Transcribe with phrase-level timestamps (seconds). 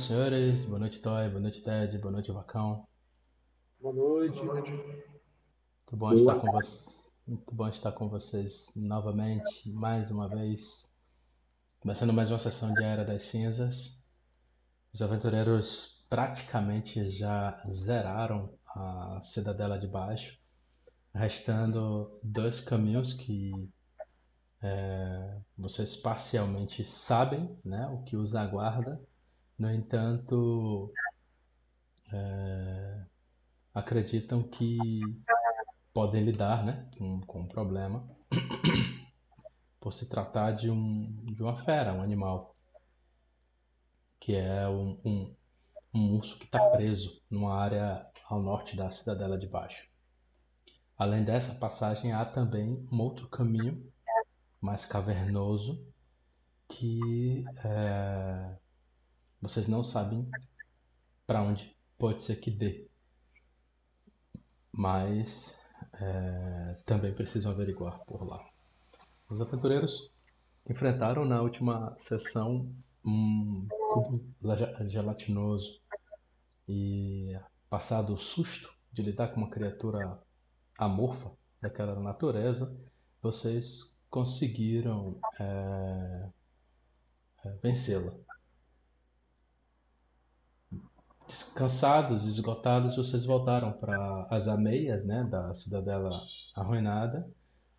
[0.00, 0.64] noite, senhores.
[0.64, 1.28] Boa noite, Toy.
[1.28, 1.98] Boa noite, Ted.
[1.98, 2.86] Boa noite, Vacão.
[3.80, 4.40] Boa noite.
[4.40, 7.10] Muito bom estar com vocês.
[7.26, 10.90] Muito bom estar com vocês novamente, mais uma vez.
[11.80, 14.02] Começando mais uma sessão de Era das Cinzas.
[14.92, 20.38] Os aventureiros praticamente já zeraram a Cidadela de Baixo,
[21.14, 23.52] restando dois caminhos que
[24.62, 29.00] é, vocês parcialmente sabem né, o que os aguarda.
[29.60, 30.90] No entanto,
[32.10, 33.04] é,
[33.74, 34.78] acreditam que
[35.92, 38.08] podem lidar né, com, com o problema
[39.78, 42.56] por se tratar de, um, de uma fera, um animal,
[44.18, 45.36] que é um, um,
[45.92, 49.86] um urso que está preso numa área ao norte da cidadela de baixo.
[50.96, 53.92] Além dessa passagem, há também um outro caminho
[54.58, 55.86] mais cavernoso
[56.66, 58.56] que é,
[59.40, 60.28] vocês não sabem
[61.26, 62.86] para onde pode ser que dê.
[64.72, 65.56] Mas
[65.94, 68.44] é, também precisam averiguar por lá.
[69.28, 70.10] Os aventureiros
[70.68, 72.72] enfrentaram na última sessão
[73.04, 74.24] um cubo
[74.88, 75.80] gelatinoso
[76.68, 80.20] e passado o susto de lidar com uma criatura
[80.76, 81.30] amorfa
[81.60, 82.74] daquela natureza,
[83.22, 86.28] vocês conseguiram é,
[87.44, 88.12] é, vencê-la.
[91.54, 96.20] Cansados, esgotados, vocês voltaram para as ameias né, da cidadela
[96.54, 97.28] arruinada,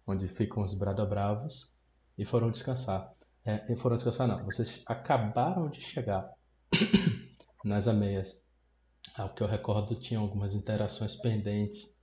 [0.08, 1.70] onde ficam os bravos,
[2.18, 3.12] e foram descansar.
[3.44, 6.32] É, e foram descansar não, vocês acabaram de chegar
[7.66, 8.42] nas ameias.
[9.16, 11.94] Ao que eu recordo, tinham algumas interações pendentes.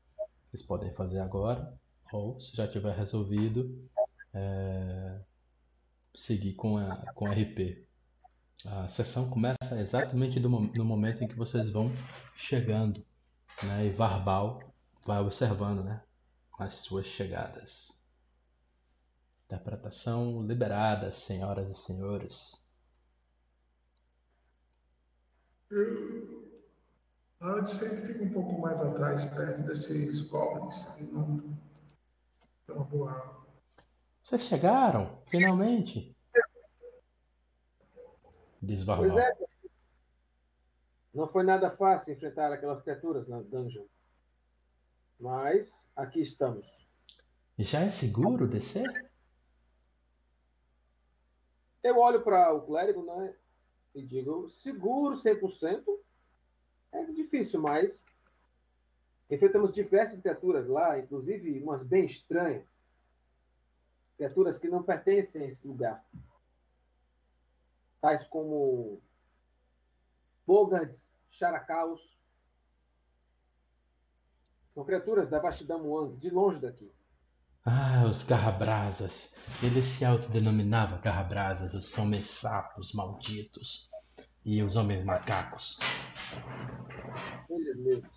[0.51, 1.73] Vocês podem fazer agora,
[2.13, 3.89] ou se já tiver resolvido,
[4.35, 5.21] é,
[6.15, 7.88] seguir com, a, com RP.
[8.67, 11.93] A sessão começa exatamente do, no momento em que vocês vão
[12.35, 13.05] chegando,
[13.63, 13.87] né?
[13.87, 14.61] E Varbal
[15.07, 16.03] vai observando, né?
[16.59, 17.97] As suas chegadas.
[19.45, 22.53] Interpretação liberada, senhoras e senhores.
[25.71, 26.51] Eu,
[27.41, 30.85] antes sempre fico um pouco mais atrás, perto desses goblins.
[31.13, 31.39] Não
[32.67, 33.47] tem uma boa.
[34.23, 36.18] Vocês chegaram, finalmente.
[38.61, 39.37] Diz Pois é.
[41.15, 43.85] Não foi nada fácil enfrentar aquelas criaturas na dungeon.
[45.19, 46.67] Mas aqui estamos.
[47.59, 49.11] Já é seguro descer?
[51.83, 53.35] Eu olho para o clérigo né,
[53.95, 55.83] e digo: seguro 100%?
[56.93, 58.07] É difícil, mas
[59.31, 62.67] enfrentamos diversas criaturas lá, inclusive umas bem estranhas.
[64.17, 66.05] Criaturas que não pertencem a esse lugar
[68.01, 69.01] tais como
[70.47, 72.01] Bogards, Characaus.
[74.75, 76.91] São criaturas da vastidão Muang, de longe daqui.
[77.65, 79.35] Ah, os garrabrasas.
[79.63, 83.91] Ele se autodenominava garrabrasas, os são sapos malditos.
[84.45, 85.79] E os homens macacos.
[87.51, 88.11] Eles mesmos.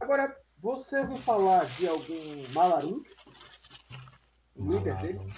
[0.00, 3.02] Agora, você ouviu falar de algum Malarum?
[4.56, 5.32] Líder dele?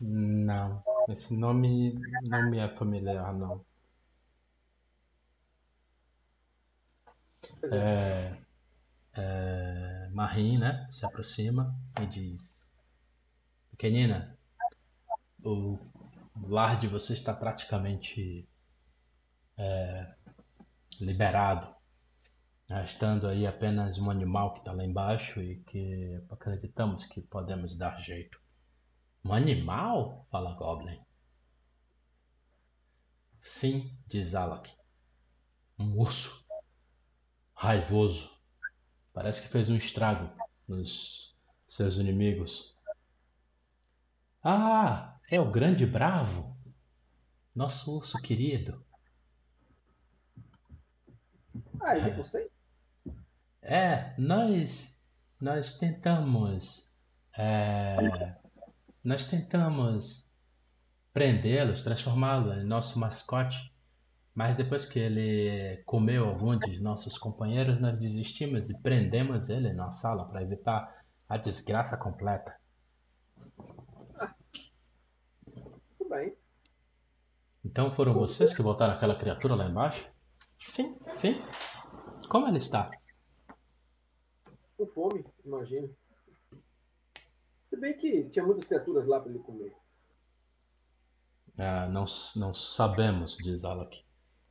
[0.00, 0.82] Não.
[1.08, 3.64] Esse nome não me é familiar, não.
[7.72, 8.36] É,
[9.14, 10.88] é, Marim, né?
[10.92, 12.68] Se aproxima e diz:
[13.70, 14.36] Pequenina,
[15.44, 15.78] o
[16.46, 18.48] lar de você está praticamente
[19.56, 20.14] é,
[21.00, 21.74] liberado,
[22.68, 28.00] restando aí apenas um animal que está lá embaixo e que acreditamos que podemos dar
[28.00, 28.38] jeito.
[29.28, 30.26] Um animal?
[30.30, 30.98] fala Goblin.
[33.44, 34.72] Sim, diz Alak.
[35.78, 36.42] Um urso.
[37.54, 38.30] Raivoso.
[39.12, 40.30] Parece que fez um estrago
[40.66, 41.36] nos
[41.66, 42.74] seus inimigos.
[44.42, 46.56] Ah, é o grande bravo.
[47.54, 48.82] Nosso urso querido.
[51.82, 52.50] Ah, e vocês?
[53.60, 54.96] É, nós
[55.38, 56.90] nós tentamos
[57.36, 58.37] é,
[59.02, 60.28] nós tentamos
[61.12, 63.56] prendê-los, transformá-lo em nosso mascote,
[64.34, 69.90] mas depois que ele comeu algum dos nossos companheiros, nós desistimos e prendemos ele na
[69.90, 70.96] sala para evitar
[71.28, 72.56] a desgraça completa.
[75.98, 76.36] Tudo bem.
[77.64, 80.08] Então foram vocês que botaram aquela criatura lá embaixo?
[80.72, 81.42] Sim, sim.
[82.28, 82.90] Como ela está?
[84.76, 85.94] Com fome, imagino.
[87.80, 89.74] Bem que tinha muitas criaturas lá para ele comer.
[91.56, 94.04] Ah, não, não sabemos, diz Alec,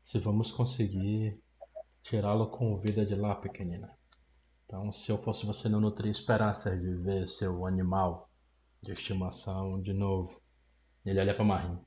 [0.03, 1.39] se vamos conseguir
[2.03, 3.91] tirá-lo com vida de lá, pequenina.
[4.65, 8.29] Então, se eu fosse você, não nutria esperanças de ver seu animal
[8.81, 10.41] de estimação de novo.
[11.05, 11.79] Ele olha para Marim.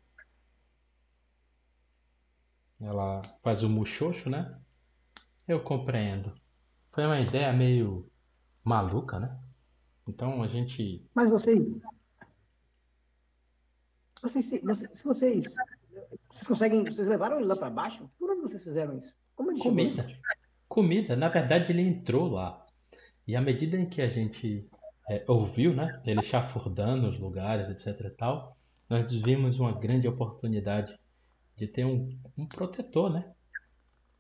[2.81, 4.58] Ela faz o muxoxo, né?
[5.46, 6.34] Eu compreendo.
[6.92, 8.10] Foi uma ideia meio
[8.64, 9.39] maluca, né?
[10.11, 11.03] Então a gente.
[11.15, 11.65] Mas vocês.
[14.21, 15.55] Vocês, se vocês, vocês,
[16.29, 16.85] vocês conseguem.
[16.85, 18.11] Vocês levaram ele lá para baixo?
[18.19, 19.15] Por onde vocês fizeram isso?
[19.37, 20.07] Como ele Comida.
[20.69, 21.17] Comida.
[21.17, 22.67] Na verdade, ele entrou lá.
[23.27, 24.69] E à medida em que a gente
[25.09, 26.03] é, ouviu, né?
[26.05, 28.57] Ele chafurdando os lugares, etc e tal,
[28.89, 30.99] nós vimos uma grande oportunidade
[31.57, 33.33] de ter um, um protetor, né?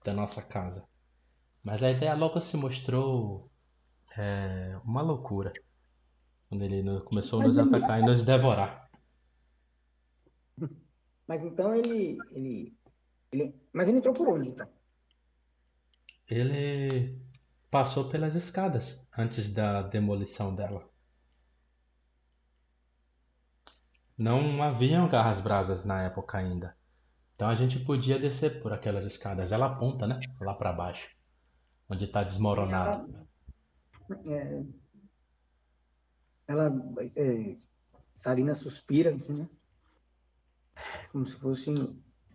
[0.04, 0.84] Da nossa casa.
[1.64, 3.50] Mas a ideia logo se mostrou
[4.16, 5.52] é, uma loucura.
[6.50, 8.90] Quando ele começou a nos atacar e nos devorar.
[11.24, 12.76] Mas então ele, ele,
[13.30, 13.54] ele.
[13.72, 14.68] Mas ele entrou por onde então?
[16.28, 17.16] Ele
[17.70, 20.90] passou pelas escadas antes da demolição dela.
[24.18, 26.76] Não haviam garras brasas na época ainda.
[27.36, 29.52] Então a gente podia descer por aquelas escadas.
[29.52, 30.18] Ela aponta, né?
[30.40, 31.08] Lá para baixo.
[31.88, 33.24] Onde está desmoronado.
[34.28, 34.64] É,
[36.50, 36.72] ela.
[37.14, 37.56] É,
[38.14, 39.48] Sarina suspira, assim, né?
[41.12, 41.72] Como se fosse.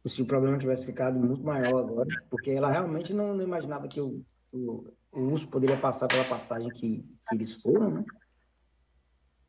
[0.08, 2.08] Se o problema tivesse ficado muito maior agora.
[2.30, 6.70] Porque ela realmente não, não imaginava que o, o, o urso poderia passar pela passagem
[6.70, 8.06] que, que eles foram, né?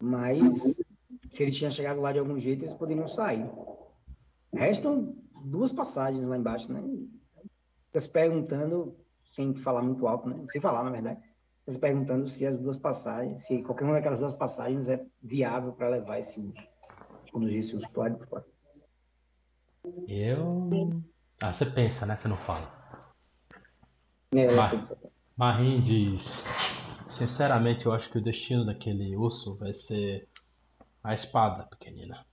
[0.00, 0.78] Mas
[1.30, 3.48] se ele tinha chegado lá de algum jeito, eles poderiam sair.
[4.52, 6.82] Restam duas passagens lá embaixo, né?
[7.86, 10.44] Fica se perguntando, sem falar muito alto, né?
[10.50, 11.20] Sem falar, na verdade.
[11.66, 15.88] Se perguntando se as duas passagens, se qualquer uma daquelas duas passagens é viável para
[15.88, 16.68] levar esse uso.
[17.32, 18.46] Conduzir esse uso para fora.
[20.06, 21.02] Eu.
[21.40, 22.16] Ah, você pensa, né?
[22.16, 22.72] Você não fala.
[24.32, 24.70] É, Mar...
[24.70, 24.96] penso...
[25.36, 26.22] Marim diz:
[27.08, 30.28] Sinceramente, eu acho que o destino daquele urso vai ser
[31.02, 32.24] a espada, pequenina.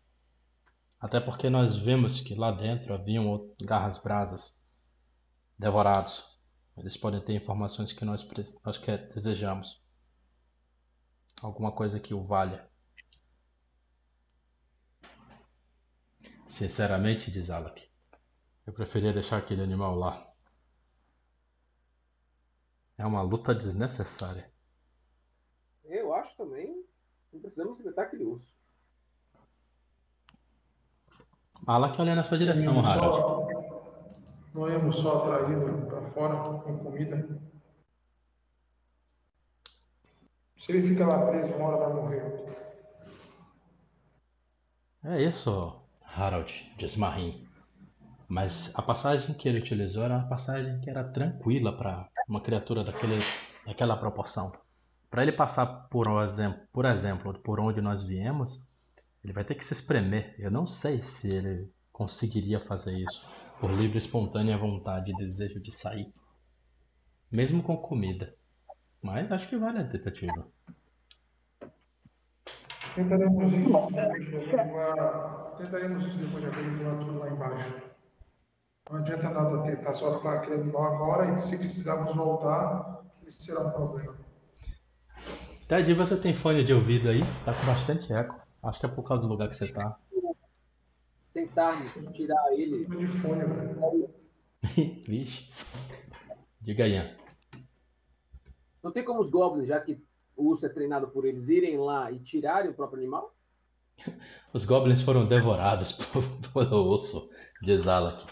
[0.99, 4.57] Até porque nós vimos que lá dentro haviam garras brasas
[5.59, 6.32] devorados.
[6.77, 8.27] Eles podem ter informações que nós,
[8.63, 9.81] nós quer, desejamos.
[11.41, 12.67] Alguma coisa que o valha.
[16.47, 17.89] Sinceramente, diz Alec,
[18.65, 20.31] eu preferia deixar aquele animal lá.
[22.97, 24.51] É uma luta desnecessária.
[25.83, 26.85] Eu acho também.
[27.31, 28.53] Não precisamos enfrentar aquele urso.
[31.65, 33.72] Fala que olha na sua direção, íamos Harold.
[34.53, 37.27] Não íamos só atraí-lo para fora com comida.
[40.57, 42.45] Se ele fica lá preso, uma hora vai morrer.
[45.03, 45.81] É isso,
[46.15, 47.45] Harold, diz Marim.
[48.27, 52.83] Mas a passagem que ele utilizou era uma passagem que era tranquila para uma criatura
[52.83, 53.19] daquele,
[53.65, 54.53] daquela proporção.
[55.11, 58.61] Para ele passar por exemplo, por exemplo, por onde nós viemos,
[59.23, 60.35] ele vai ter que se espremer.
[60.39, 65.57] Eu não sei se ele conseguiria fazer isso por livre e espontânea vontade e desejo
[65.61, 66.13] de sair,
[67.31, 68.35] mesmo com comida.
[69.01, 70.45] Mas acho que vale a tentativa.
[72.93, 77.75] Tentaremos isso depois de averiguar, tentaremos isso depois de averiguar tudo lá embaixo.
[78.91, 83.71] Não adianta nada tentar soltar aquele animal agora e se precisarmos voltar, isso será um
[83.71, 84.13] problema.
[85.69, 87.21] Ted, você tem fone de ouvido aí?
[87.45, 88.35] Tá com bastante eco.
[88.61, 89.97] Acho que é por causa do lugar que você tá.
[91.33, 92.85] Tentarmos tirar ele.
[92.85, 93.43] De fone.
[95.07, 95.51] Vixe.
[96.61, 97.17] Diga aí.
[98.83, 100.01] Não tem como os goblins, já que
[100.35, 103.33] o urso é treinado por eles, irem lá e tirarem o próprio animal?
[104.53, 105.93] Os goblins foram devorados
[106.53, 107.29] pelo urso,
[107.61, 108.25] diz Alec.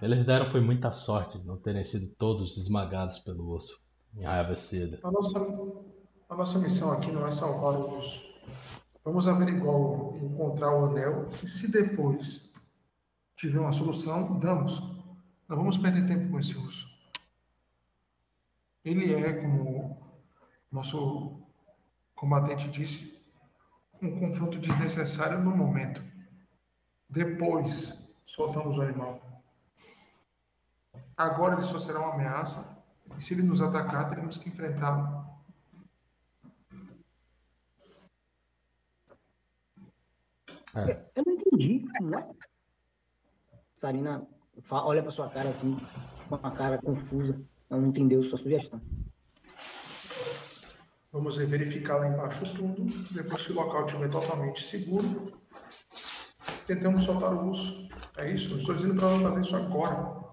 [0.00, 3.80] Eles deram foi muita sorte de não terem sido todos esmagados pelo urso,
[4.16, 4.98] enraivecido.
[5.02, 5.38] A nossa,
[6.28, 8.33] a nossa missão aqui não é salvar o urso.
[9.04, 12.54] Vamos averiguar, encontrar o anel e se depois
[13.36, 14.80] tiver uma solução, damos.
[15.46, 16.88] Não vamos perder tempo com esse urso.
[18.82, 19.96] Ele é, como
[20.72, 21.38] nosso
[22.14, 23.22] combatente disse,
[24.00, 26.02] um confronto desnecessário no momento.
[27.08, 27.94] Depois
[28.26, 29.42] soltamos o animal.
[31.16, 32.82] Agora ele só será uma ameaça
[33.16, 35.23] e se ele nos atacar, teremos que enfrentá-lo.
[40.76, 42.28] É, Eu não entendi como é.
[43.74, 44.26] Sarina
[44.62, 45.76] fa- olha para sua cara assim,
[46.28, 47.40] com uma cara confusa.
[47.70, 48.80] Ela não entendeu sua sugestão.
[51.12, 52.84] Vamos verificar lá embaixo tudo.
[53.12, 55.32] Depois que o local estiver totalmente seguro,
[56.66, 57.88] tentamos soltar o urso.
[58.16, 60.24] É isso, eu estou dizendo para ela fazer isso agora.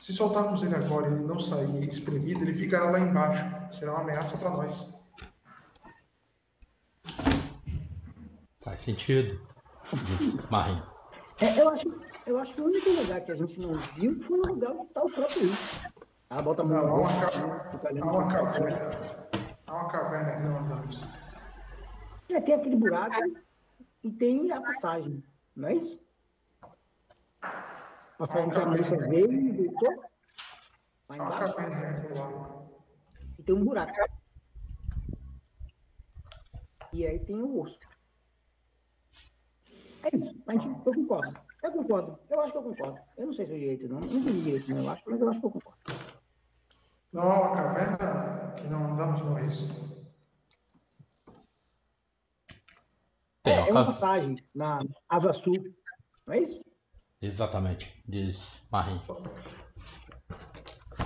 [0.00, 3.44] Se soltarmos ele agora e ele não sair espremido, ele ficará lá embaixo.
[3.76, 4.93] Será uma ameaça para nós.
[8.74, 9.38] Faz sentido.
[10.18, 10.82] Diz Marim.
[11.40, 11.84] É, eu, acho,
[12.26, 14.88] eu acho que o único lugar que a gente não viu foi o lugar onde
[14.88, 15.80] está o próprio urso.
[16.28, 19.28] Ela bota a mão há no uma, rosto, ca- fica há uma caverna.
[19.68, 21.00] Há uma caverna que não andamos.
[22.30, 23.20] É, tem aquele buraco
[24.02, 25.22] e tem a passagem,
[25.54, 26.00] não é isso?
[28.18, 30.04] Passagem que a moça veio e voltou lá
[31.10, 32.68] Há uma embaixo caverna
[33.38, 33.92] e tem um buraco.
[36.92, 37.93] E aí tem o urso.
[40.04, 40.34] É isso.
[40.46, 41.38] A gente, eu concordo.
[41.62, 42.18] Eu concordo.
[42.30, 42.98] Eu acho que eu concordo.
[43.16, 44.00] Eu não sei se eu direito, não.
[44.00, 44.78] Não entendi direito, não.
[44.78, 45.80] Eu acho, mas eu acho que eu concordo.
[47.12, 49.68] Não há uma caverna que não andamos, é isso?
[53.42, 55.74] Tem É, uma é uma ca- passagem na Asa Sul,
[56.26, 56.60] não é isso?
[57.22, 59.00] Exatamente, diz Marim.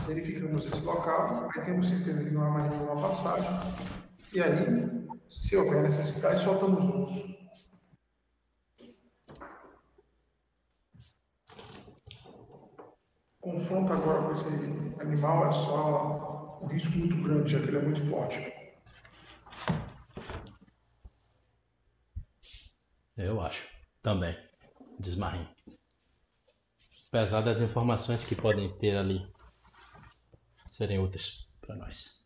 [0.07, 3.50] Verificamos esse local, aí temos certeza que não há mais nenhuma passagem.
[4.33, 7.38] E aí, se houver necessidade, soltamos o
[13.68, 14.46] Confronto agora com esse
[14.98, 18.52] animal é só um risco muito grande, já que ele é muito forte.
[23.14, 23.68] Eu acho.
[24.02, 24.34] Também.
[24.98, 25.46] Diz Marim.
[27.08, 29.30] Apesar das informações que podem ter ali
[30.70, 32.25] serem úteis para nós.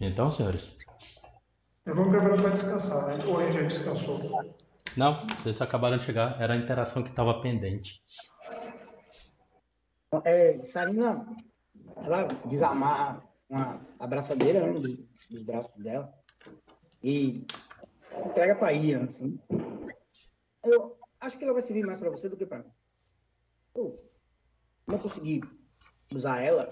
[0.00, 0.74] Então, senhores.
[1.84, 3.24] Eu vou me preparando para descansar, né?
[3.26, 4.62] Ou ele já descansou.
[4.96, 6.40] Não, vocês acabaram de chegar.
[6.40, 8.02] Era a interação que estava pendente.
[10.24, 11.26] É, Sarina,
[12.04, 16.12] ela desamarra uma abraçadeira né, do- dos braços dela
[17.02, 17.46] e
[18.26, 19.40] entrega para Ian, assim.
[20.62, 22.70] Eu acho que ela vai servir mais para você do que para mim.
[23.74, 23.98] Eu
[24.86, 25.40] não consegui
[26.12, 26.68] usar ela.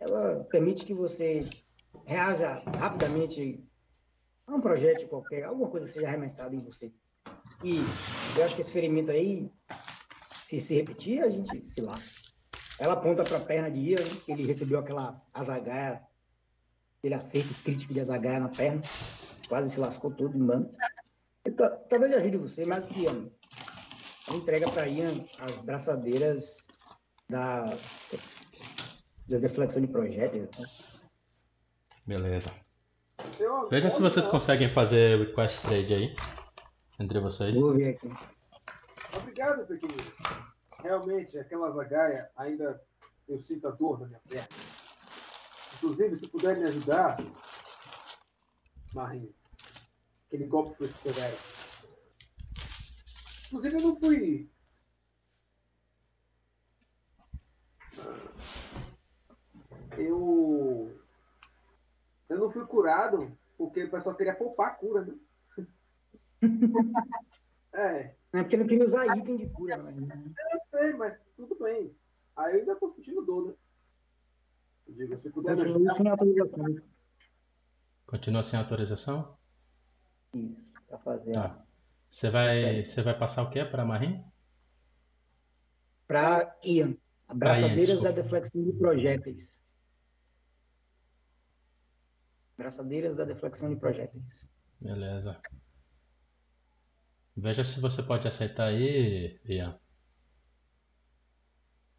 [0.00, 1.48] Ela permite que você
[2.04, 3.64] reaja rapidamente
[4.54, 6.92] um projétil qualquer, alguma coisa que seja arremessada em você.
[7.64, 7.78] E
[8.36, 9.50] eu acho que esse ferimento aí
[10.44, 12.08] se se repetir, a gente se lasca.
[12.78, 16.00] Ela aponta para a perna de Ian, ele recebeu aquela azagaia,
[16.98, 18.80] aquele acerto crítico de azagaia na perna,
[19.48, 20.72] quase se lascou todo.
[21.44, 23.28] E ta- Talvez ajude você, mais do que Ian.
[24.30, 26.56] Entrega para Ian as braçadeiras
[27.28, 27.76] da,
[29.28, 30.48] da deflexão de projéteis.
[30.58, 30.66] né?
[32.06, 32.50] Beleza.
[33.38, 36.16] Eu- Veja se vocês conseguem fazer o Quest Trade aí.
[36.98, 37.54] Entre vocês.
[37.56, 38.10] Vou ver aqui.
[39.16, 40.12] Obrigado, pequenino.
[40.82, 42.80] Realmente, aquela zagaia ainda
[43.28, 44.48] eu sinto a dor na minha perna.
[45.76, 47.16] Inclusive, se puder me ajudar,
[48.92, 49.32] Marinho,
[50.26, 51.36] aquele golpe foi severo.
[53.46, 54.50] Inclusive, eu não fui.
[59.96, 60.97] Eu.
[62.28, 65.14] Eu não fui curado porque o pessoal queria poupar a cura, né?
[67.72, 71.94] É, É porque não queria usar item de cura, mas eu sei, mas tudo bem.
[72.36, 73.54] Aí eu ainda tô sentindo dor, né?
[74.86, 76.64] Eu digo, se puder continua ajudar, sem autorização.
[78.06, 79.38] Continua sem autorização?
[80.34, 81.32] Isso, para fazer.
[81.32, 81.64] Tá.
[82.08, 84.24] Você vai, você vai passar o quê para Marim?
[86.06, 86.96] Para Ian,
[87.28, 88.22] abraçadeiras da desculpa.
[88.22, 89.62] deflexão de projéteis.
[92.58, 94.44] Braçadeiras da deflexão de projéteis.
[94.80, 95.40] Beleza.
[97.36, 99.78] Veja se você pode aceitar aí, Ian.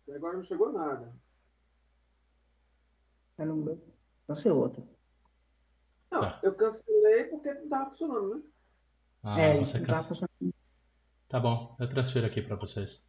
[0.03, 1.13] até agora não chegou nada.
[3.37, 3.79] Não
[4.27, 4.67] cancelou.
[6.11, 6.39] Não, Tá.
[6.43, 8.43] eu cancelei porque não tava funcionando, né?
[9.23, 10.53] Ah, é, você tá funcionando.
[11.29, 13.01] Tá bom, eu transfiro aqui para vocês.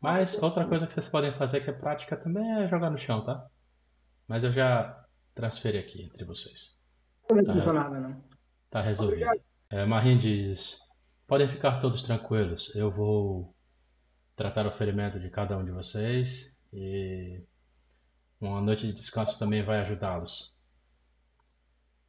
[0.00, 3.24] Mas outra coisa que vocês podem fazer que é prática também é jogar no chão,
[3.24, 3.48] tá?
[4.28, 5.04] Mas eu já
[5.34, 6.78] transferi aqui entre vocês.
[7.30, 7.52] Não Tá.
[7.54, 8.22] funcionava, não.
[8.70, 9.22] Tá resolvido.
[9.22, 9.40] Obrigado.
[9.70, 10.78] É, Marim diz:
[11.26, 12.70] podem ficar todos tranquilos.
[12.74, 13.54] Eu vou
[14.36, 17.42] tratar o ferimento de cada um de vocês e
[18.40, 20.52] uma noite de descanso também vai ajudá-los.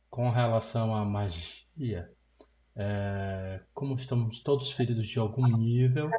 [0.10, 2.10] Com relação à magia,
[2.76, 6.10] é, como estamos todos feridos de algum nível,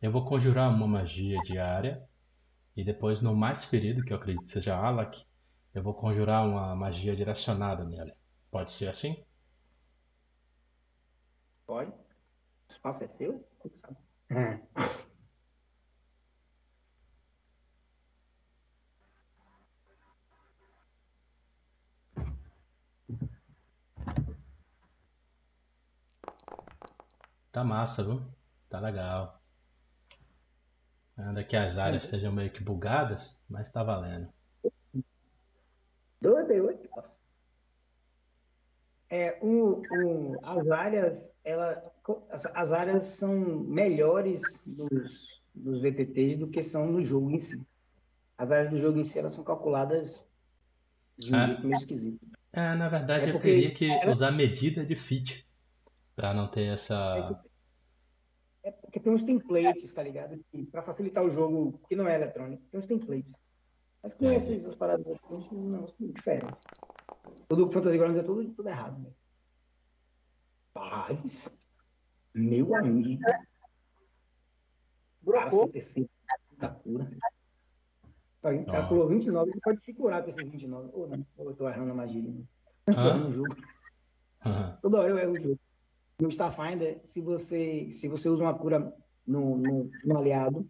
[0.00, 2.02] eu vou conjurar uma magia diária
[2.76, 5.24] e depois no mais ferido, que eu acredito que seja Alak,
[5.74, 8.12] eu vou conjurar uma magia direcionada nele.
[8.50, 9.24] Pode ser assim?
[11.66, 11.90] Pode.
[11.92, 11.96] O
[12.70, 13.44] espaço é seu?
[13.60, 13.96] Como sabe?
[14.30, 14.60] É.
[27.52, 28.22] Tá massa, viu?
[28.70, 29.42] Tá legal.
[31.18, 34.32] Ah, Ainda que as áreas estejam meio que bugadas, mas tá valendo.
[36.22, 37.18] Doa de hoje, posso.
[39.10, 41.82] É, o, o, as áreas, ela,
[42.30, 47.60] as, as áreas são melhores dos, dos VTTs do que são no jogo em si.
[48.36, 50.24] As áreas do jogo em si, elas são calculadas
[51.16, 51.44] de um É.
[51.46, 52.20] jeito meio esquisito.
[52.52, 55.46] É, na verdade, É eu teria que era- usar medida de fit
[56.14, 57.16] pra não ter essa.
[57.18, 57.36] Esse-
[58.62, 60.38] É porque tem uns templates, tá ligado?
[60.70, 63.34] Para facilitar o jogo, que não é eletrônico, tem uns templates.
[64.02, 64.34] Mas com É.
[64.34, 66.40] essas, paradas aqui, a gente não é
[67.48, 69.10] Tudo o Fantasy Grounds é tudo, tudo errado, né?
[70.72, 71.50] Paz,
[72.34, 73.20] meu amigo,
[75.28, 75.70] Brocou.
[76.56, 77.10] Da cura.
[78.42, 80.90] O cara pulou 29, ele pode se curar com esses 29.
[80.92, 82.22] Ou não, eu tô errando a magia.
[82.22, 82.42] Né?
[82.86, 83.56] Eu tô errando o jogo.
[84.80, 85.60] Toda hora eu erro o jogo.
[86.20, 88.92] No Starfinder, se você, se você usa uma cura
[89.26, 90.68] no, no, no aliado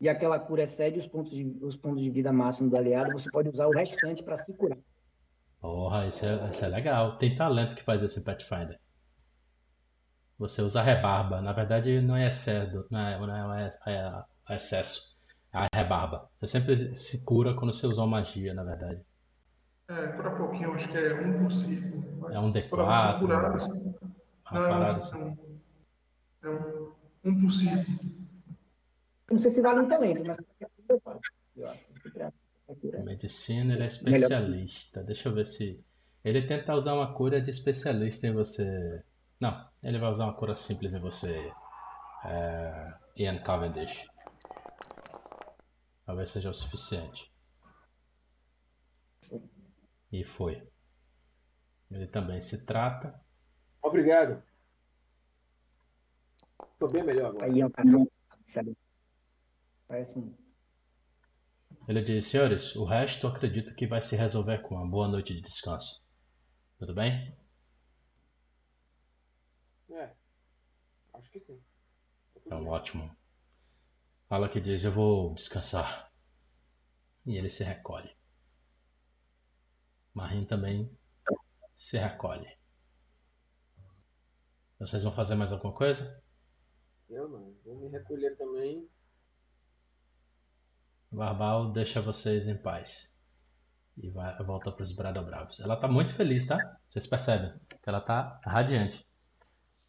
[0.00, 3.30] e aquela cura excede os pontos, de, os pontos de vida máximo do aliado, você
[3.30, 4.78] pode usar o restante para se curar.
[5.60, 7.16] Porra, isso é, isso é legal.
[7.16, 8.78] Tem talento que faz isso em Pathfinder.
[10.38, 11.40] Você usa a rebarba.
[11.40, 15.16] Na verdade, não é excesso, não é, não é, é- é excesso.
[15.52, 16.28] É a rebarba.
[16.40, 19.00] Você sempre se cura quando você usa uma magia, na verdade.
[19.88, 22.04] É, cura pouquinho, acho que é um por círculo.
[22.20, 23.94] mas É um pra D4, você curar, assim,
[24.50, 25.18] Uma não, é parada um, assim.
[26.42, 26.56] é um,
[27.24, 27.98] é um, um por círculo.
[29.28, 30.36] Eu não sei se vale um talento, mas
[31.56, 32.39] eu acho.
[32.80, 33.02] Cura.
[33.02, 34.30] Medicina, ele é Melhor.
[34.30, 35.02] especialista.
[35.02, 35.84] Deixa eu ver se.
[36.24, 39.02] Ele tenta usar uma cura de especialista em você.
[39.40, 41.52] Não, ele vai usar uma cura simples em você.
[42.24, 42.94] É...
[43.16, 44.06] Ian Cavendish.
[46.04, 47.30] Talvez seja o suficiente.
[50.12, 50.62] E foi.
[51.90, 53.18] Ele também se trata.
[53.82, 54.42] Obrigado.
[56.78, 57.46] Tô bem melhor agora.
[57.46, 58.06] Aí é um
[58.52, 58.76] sabe?
[59.86, 60.34] Parece um.
[61.90, 65.34] Ele diz: Senhores, o resto eu acredito que vai se resolver com uma boa noite
[65.34, 66.00] de descanso.
[66.78, 67.36] Tudo bem?
[69.90, 70.14] É.
[71.12, 71.60] Acho que sim.
[72.32, 73.10] Tudo Então, ótimo.
[74.28, 76.12] Fala que diz: Eu vou descansar.
[77.26, 78.14] E ele se recolhe.
[80.14, 80.96] Marim também
[81.74, 82.56] se recolhe.
[84.78, 86.22] Vocês vão fazer mais alguma coisa?
[87.08, 87.52] Eu não.
[87.64, 88.88] Vou me recolher também.
[91.10, 93.10] Barbal deixa vocês em paz.
[93.96, 95.58] E vai, volta para os Bradobravos.
[95.60, 96.78] Ela tá muito feliz, tá?
[96.88, 99.04] Vocês percebem que ela tá radiante.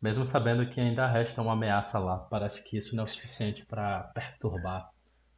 [0.02, 2.18] Mesmo sabendo que ainda resta uma ameaça lá.
[2.18, 4.90] Parece que isso não é o suficiente para perturbar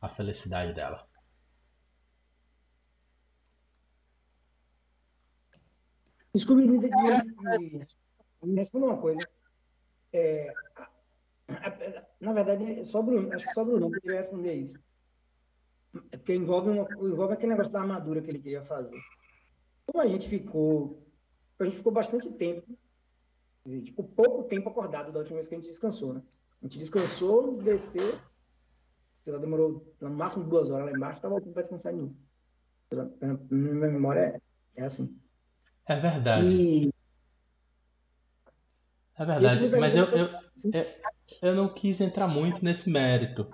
[0.02, 1.06] a felicidade dela.
[6.36, 7.86] Scooby me, me,
[8.44, 9.28] me responda uma coisa.
[10.12, 10.52] É,
[12.20, 14.80] na verdade, só Bruno, acho que só Bruno poderia responder isso.
[15.94, 19.00] Porque envolve, uma, envolve aquele negócio da armadura que ele queria fazer.
[19.86, 21.06] Como a gente ficou,
[21.60, 22.66] a gente ficou bastante tempo,
[23.84, 26.24] tipo, pouco tempo acordado da última vez que a gente descansou, né?
[26.62, 28.18] A gente descansou, desceu,
[29.24, 32.16] sei lá, demorou no máximo duas horas lá embaixo, tá voltando para descansar de novo.
[33.52, 34.42] Minha memória
[34.76, 35.18] é, é assim.
[35.86, 36.94] É verdade, E
[39.16, 39.70] é verdade.
[39.80, 40.72] Mas eu, eu, Sim.
[41.42, 43.54] eu não quis entrar muito nesse mérito.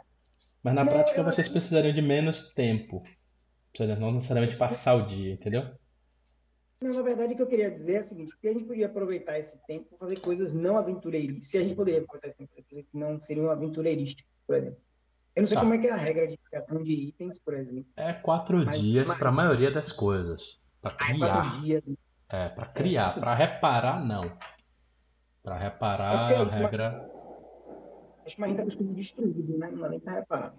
[0.64, 3.04] Mas na Não, prática vocês precisariam de menos tempo.
[3.72, 5.64] Precisa não necessariamente passar o dia, entendeu?
[6.82, 8.86] Não, na verdade, o que eu queria dizer é o seguinte, porque a gente podia
[8.86, 11.48] aproveitar esse tempo para fazer coisas não aventureirísticas.
[11.50, 14.56] Se a gente poderia aproveitar esse tempo para fazer coisas que não seriam aventureirísticas, por
[14.56, 14.80] exemplo.
[15.36, 15.62] Eu não sei Tá.
[15.62, 17.86] como é que é a regra de criação de itens, por exemplo.
[17.96, 20.60] É quatro Mas- dias mas- para a maioria das coisas.
[20.82, 21.28] Para Ah, é criar.
[21.42, 21.86] quatro dias.
[21.88, 21.96] né?
[22.32, 23.04] É, para criar.
[23.06, 24.38] quatro Para reparar, não.
[25.44, 27.09] Para reparar, É a regra.
[28.30, 29.72] Acho que a gente está costuma destruído, né?
[29.72, 30.56] Não dá nem para reparar.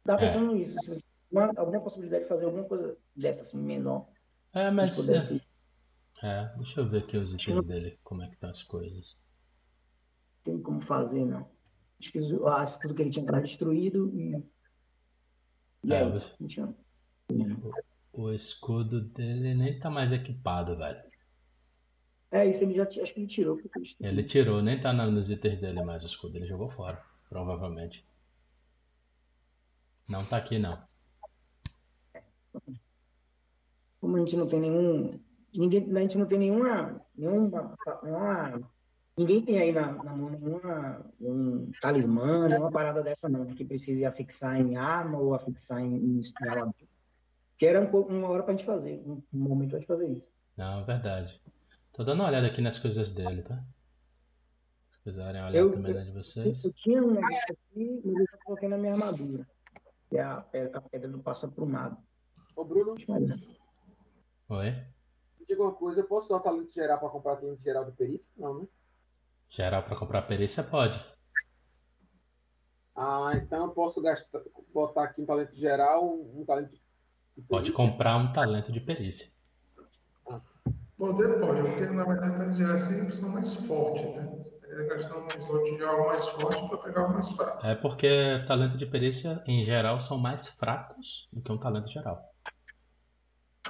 [0.00, 0.26] Estava É.
[0.26, 4.06] pensando nisso, se uma, alguma possibilidade de fazer alguma coisa dessa, assim, menor,
[4.52, 4.94] É, mas.
[4.94, 5.42] pudesse...
[6.22, 9.16] É, deixa eu ver aqui os itens dele, como é que estão as coisas.
[10.44, 11.50] tem como fazer, não.
[11.98, 14.36] Acho que os- ah, tudo que ele tinha estava destruído e...
[15.84, 16.34] E é, É, isso.
[16.38, 16.74] Não tinha...
[18.12, 21.02] O escudo dele nem tá mais equipado, velho.
[22.30, 23.60] É, isso ele já acho que ele tirou.
[24.00, 28.04] Ele tirou, nem tá nos itens dele mais o escudo, ele jogou fora, provavelmente.
[30.08, 30.78] Não tá aqui não.
[34.00, 35.18] como a gente não tem nenhum.
[35.54, 37.00] Ninguém, a gente não tem nenhuma.
[37.16, 38.70] nenhuma, nenhuma
[39.16, 44.04] ninguém tem aí na, na mão nenhuma, um talismã, nenhuma parada dessa, não, que precise
[44.04, 46.20] afixar em arma ou afixar em, em.
[47.58, 50.26] Que era um pouco, uma hora pra gente fazer, um momento pra gente fazer isso.
[50.56, 51.40] Não, é verdade.
[51.96, 53.64] Tô dando uma olhada aqui nas coisas dele, tá?
[55.02, 56.62] quiserem olhar Eu- também na de vocês.
[56.64, 59.48] Eu tinha um negócio aqui, mas eu coloquei na minha armadura.
[60.10, 61.96] Que é a pedra, a pedra do passo aprumado.
[62.54, 63.38] Ô, Bruno, Deixa eu olhar.
[64.48, 64.70] Oi?
[65.38, 67.92] me diga uma coisa, eu posso dar o talento geral para comprar talento geral de
[67.96, 68.30] perícia?
[68.36, 68.68] Não, né?
[69.48, 71.02] Geral para comprar perícia pode.
[72.94, 74.42] Ah, então eu posso gastar,
[74.74, 77.72] botar aqui um talento geral, um talento de Pode perícia?
[77.74, 79.30] comprar um talento de perícia.
[80.98, 84.28] Poder pode, porque na verdade tem gerar sempre são mais fortes, né?
[84.62, 87.66] Que gastar um slot de algo mais forte para pegar algo mais fraco.
[87.66, 92.22] É porque talento de perícia, em geral, são mais fracos do que um talento geral.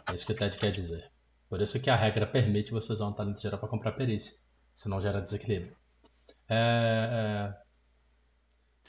[0.09, 1.11] É isso que o Ted quer dizer.
[1.49, 4.35] Por isso que a regra permite você usar um talento geral para comprar perícia.
[4.75, 5.77] Senão gera desequilíbrio.
[6.49, 7.55] É,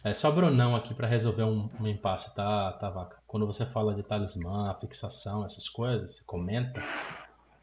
[0.03, 3.17] é, é só Brunão aqui para resolver um, um impasse, tá, tá, Vaca?
[3.25, 6.81] Quando você fala de talismã, fixação, essas coisas, comenta,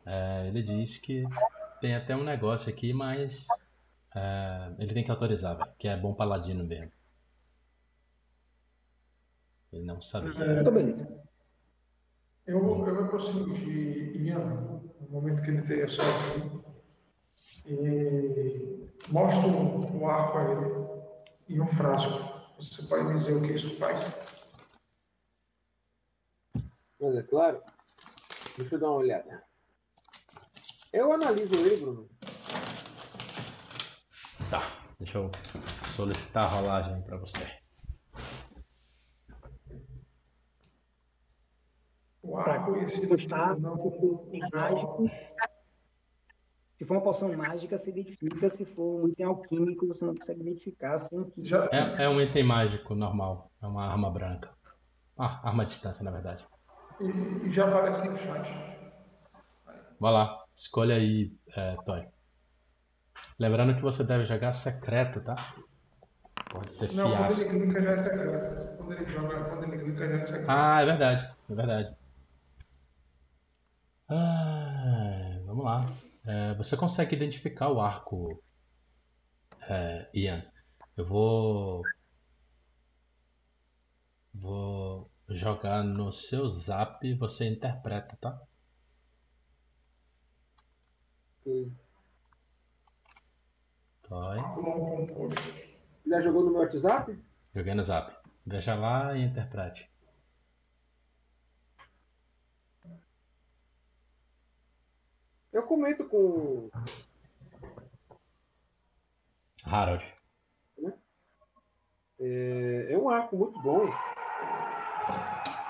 [0.07, 1.25] é, ele diz que
[1.81, 3.47] tem até um negócio aqui, mas
[4.15, 6.93] é, ele tem que autorizar, velho, que é bom paladino mesmo.
[9.73, 10.61] Ele não sabia.
[10.61, 11.25] Então, beleza.
[12.47, 14.39] Eu, eu me aproximo de Ian
[15.01, 16.63] no momento que ele teria sorte
[17.67, 19.49] e mostro
[19.97, 20.85] o arco a ele
[21.49, 22.35] e um frasco.
[22.59, 24.23] Você pode me dizer o que isso faz?
[27.01, 27.63] Mas é claro.
[28.57, 29.43] Deixa eu dar uma olhada.
[30.95, 32.09] Eu analiso ele, Bruno.
[34.49, 34.61] Tá,
[34.97, 35.29] deixa eu
[35.97, 37.45] solicitar a rolagem para você.
[42.23, 45.11] O e esse custar, não se for um item mágico.
[46.79, 48.49] Se for uma poção mágica, se identifica.
[48.49, 50.95] Se for um item alquímico, você não consegue identificar.
[50.95, 51.45] Assim, que...
[51.45, 54.51] já É, é um item mágico normal, é uma arma branca.
[55.19, 56.47] Ah, arma à distância, na verdade.
[57.01, 58.49] e, e já aparece no chat.
[59.99, 62.07] Vai lá, escolha aí, é, Toy.
[63.39, 65.55] Lembrando que você deve jogar secreto, tá?
[66.51, 68.77] Pode ter Não, quando ele clica já é secreto.
[68.77, 70.51] Quando ele joga, quando ele clica já é secreto.
[70.51, 71.97] Ah, é verdade, é verdade.
[74.09, 75.87] Ah, vamos lá.
[76.27, 78.43] É, você consegue identificar o arco,
[79.69, 80.43] é, Ian?
[80.97, 81.83] Eu vou.
[84.35, 88.39] Vou jogar no seu zap e você interpreta, tá?
[94.55, 95.41] Composto.
[96.07, 97.19] já jogou no meu WhatsApp?
[97.55, 98.17] Joguei no zap.
[98.47, 99.91] Veja lá e interprete.
[105.53, 106.71] Eu comento com.
[109.65, 110.05] Harold.
[112.21, 113.85] É, é um arco muito bom.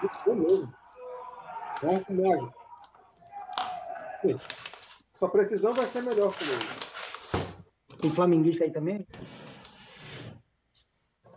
[0.01, 0.75] Muito bom mesmo.
[1.83, 2.65] É um arco mágico.
[5.19, 8.01] Sua precisão vai ser melhor com ele.
[8.01, 9.07] Tem flamenguista aí também?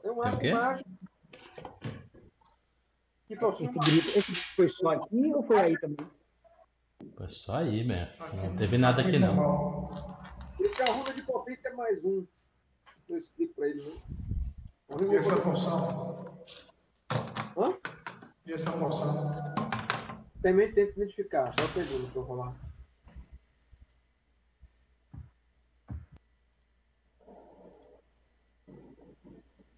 [0.04, 0.52] É um Tem o arco quê?
[0.52, 0.90] mágico.
[3.28, 6.08] Que possui Esse grito, esse grito foi só aqui ou foi aí também?
[7.16, 8.14] Foi só aí, mesmo.
[8.34, 9.36] Não teve nada aqui não.
[9.36, 9.90] Normal.
[10.60, 12.26] Ele tem a runa de potência mais um.
[13.10, 13.92] Eu explico pra ele, né?
[14.90, 16.38] A runa E essa poção?
[17.58, 17.78] Hã?
[18.46, 19.36] E essa poção?
[20.42, 21.54] Também tenta identificar.
[21.54, 22.67] Só pergunta pra eu rolar.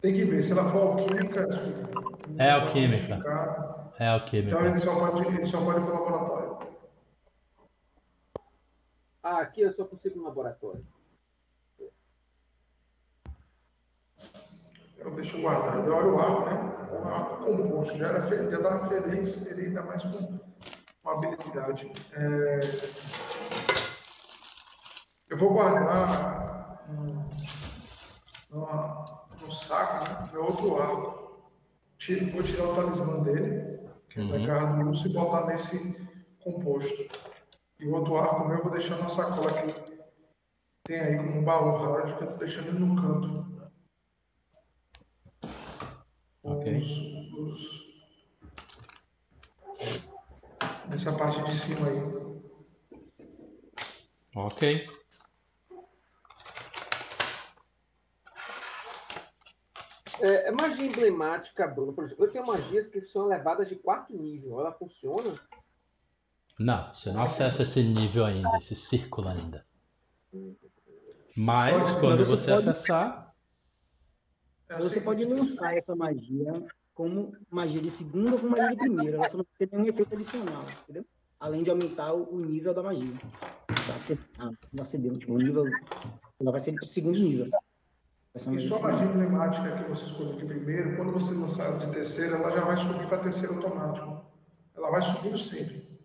[0.02, 1.46] Tem que ver, se ela for alquímica.
[2.38, 3.20] É alquímica.
[4.00, 4.50] É alquímica.
[4.50, 6.70] Então ele só pode, ele só pode ir para o laboratório.
[9.22, 10.86] Ah, aqui eu só consigo no laboratório.
[14.98, 15.86] Eu deixo guardado.
[15.86, 16.90] Eu olho o arco, né?
[16.92, 17.98] O arco composto.
[17.98, 20.40] Já, era já dava feliz, ele ainda mais com
[21.04, 21.92] uma habilidade.
[22.14, 22.60] É,
[25.30, 27.30] Eu vou guardar um,
[29.50, 30.30] no saco, né?
[30.32, 31.50] Meu outro arco.
[31.98, 34.46] Tiro- vou tirar o talismã dele, que é da Uhum.
[34.46, 36.08] garra do urso, e botar nesse
[36.40, 37.10] composto.
[37.80, 40.00] E o outro arco meu eu vou deixar na sacola que
[40.86, 43.72] tem aí como um baú hard, que eu tô deixando ele no canto.
[46.44, 46.78] Ok.
[46.78, 47.90] Os- os-
[50.90, 52.00] Nessa parte de cima aí.
[54.36, 54.99] Ok.
[60.22, 61.94] É, é magia emblemática, Bruno.
[61.94, 64.60] Por exemplo, eu tenho magias que são elevadas de quarto nível.
[64.60, 65.40] Ela funciona?
[66.60, 69.66] Não, você não acessa esse nível ainda, esse círculo ainda.
[71.36, 73.30] Mas quando você você pode- acessar,
[74.72, 78.78] É Você seguinte, pode lançar essa magia como magia de segunda ou como magia de
[78.78, 79.18] primeira.
[79.18, 81.06] Ela só não tem nenhum efeito adicional, entendeu?
[81.40, 83.14] Além de aumentar o nível da magia.
[83.88, 85.64] Vai ser, ah, vai ser dentro, tipo, o nível.
[86.40, 87.50] Ela vai ser pro segundo nível.
[88.36, 92.38] E só a magia emblemática que você escolheu de primeiro, quando você lançar de terceira,
[92.38, 94.24] ela já vai subir para terceiro automático.
[94.76, 96.00] Ela vai subindo sempre.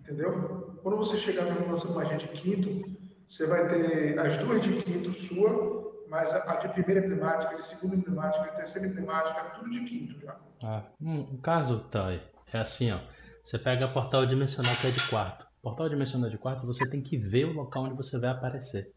[0.00, 0.78] Entendeu?
[0.82, 2.90] Quando você chegar no lançando magia de quinto,
[3.28, 7.94] você vai ter as duas de quinto sua, mas a, de primeira emblemática, de segunda
[7.94, 10.36] emblemática, de terceira emblemática, tudo de quinto já.
[10.62, 12.22] Ah, um, um caso, Thay,
[12.52, 12.98] é assim, ó.
[13.44, 15.46] Você pega portal dimensional que é de quarto.
[15.62, 18.92] Portal dimensional de quarto, você tem que ver o local onde você vai aparecer.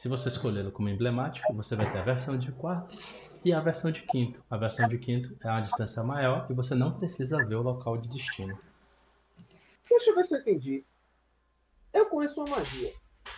[0.00, 2.96] Se você escolhê-lo como emblemático, você vai ter a versão de quarto
[3.44, 4.42] e a versão de quinto.
[4.48, 7.98] A versão de quinto é uma distância maior e você não precisa ver o local
[7.98, 8.58] de destino.
[9.90, 10.84] Deixa eu ver se eu entendi.
[11.92, 12.90] Eu conheço uma magia.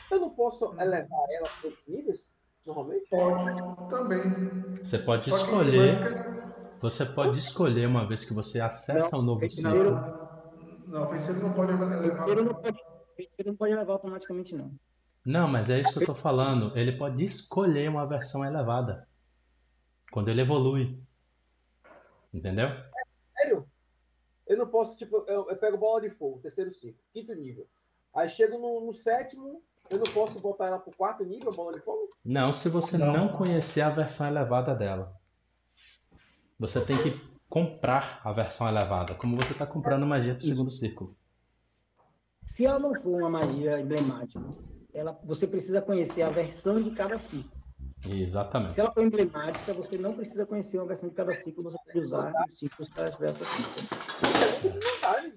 [0.09, 2.21] Eu não posso elevar ela para outros níveis?
[2.65, 3.09] Normalmente?
[3.11, 4.23] Pode também.
[4.85, 6.33] Você pode Só escolher, ficar-
[6.81, 10.23] você pode escolher uma vez que você acessa Não, o novo feiticeiro- ciclo.
[10.87, 12.03] Não, feiticeiro não pode levar.
[12.03, 12.79] Feiticeiro não pode,
[13.17, 14.71] feiticeiro não pode levar automaticamente, não.
[15.25, 16.77] Não, mas é isso que eu tô falando.
[16.77, 19.07] Ele pode escolher uma versão elevada.
[20.11, 21.01] Quando ele evolui.
[22.35, 22.69] Entendeu?
[23.37, 23.67] Sério?
[24.47, 27.67] Eu não posso, tipo, eu, eu pego bola de fogo, terceiro ciclo, quinto nível.
[28.15, 31.73] Aí chego no, no sétimo, eu não posso botar ela pro quarto nível, a bola
[31.73, 32.11] de fogo?
[32.25, 33.13] Não, se você Não.
[33.13, 35.15] não conhecer a versão elevada dela.
[36.59, 41.17] Você tem que comprar a versão elevada, como você está comprando magia pro segundo círculo.
[42.45, 44.41] Se ela não for uma magia emblemática,
[44.95, 47.51] ela, você precisa conhecer a versão de cada ciclo.
[48.05, 48.75] Exatamente.
[48.75, 51.99] Se ela for emblemática, você não precisa conhecer uma versão de cada ciclo, você pode
[52.01, 53.73] usar os ciclos para essa ciclo.
[54.81, 55.35] Vantagem.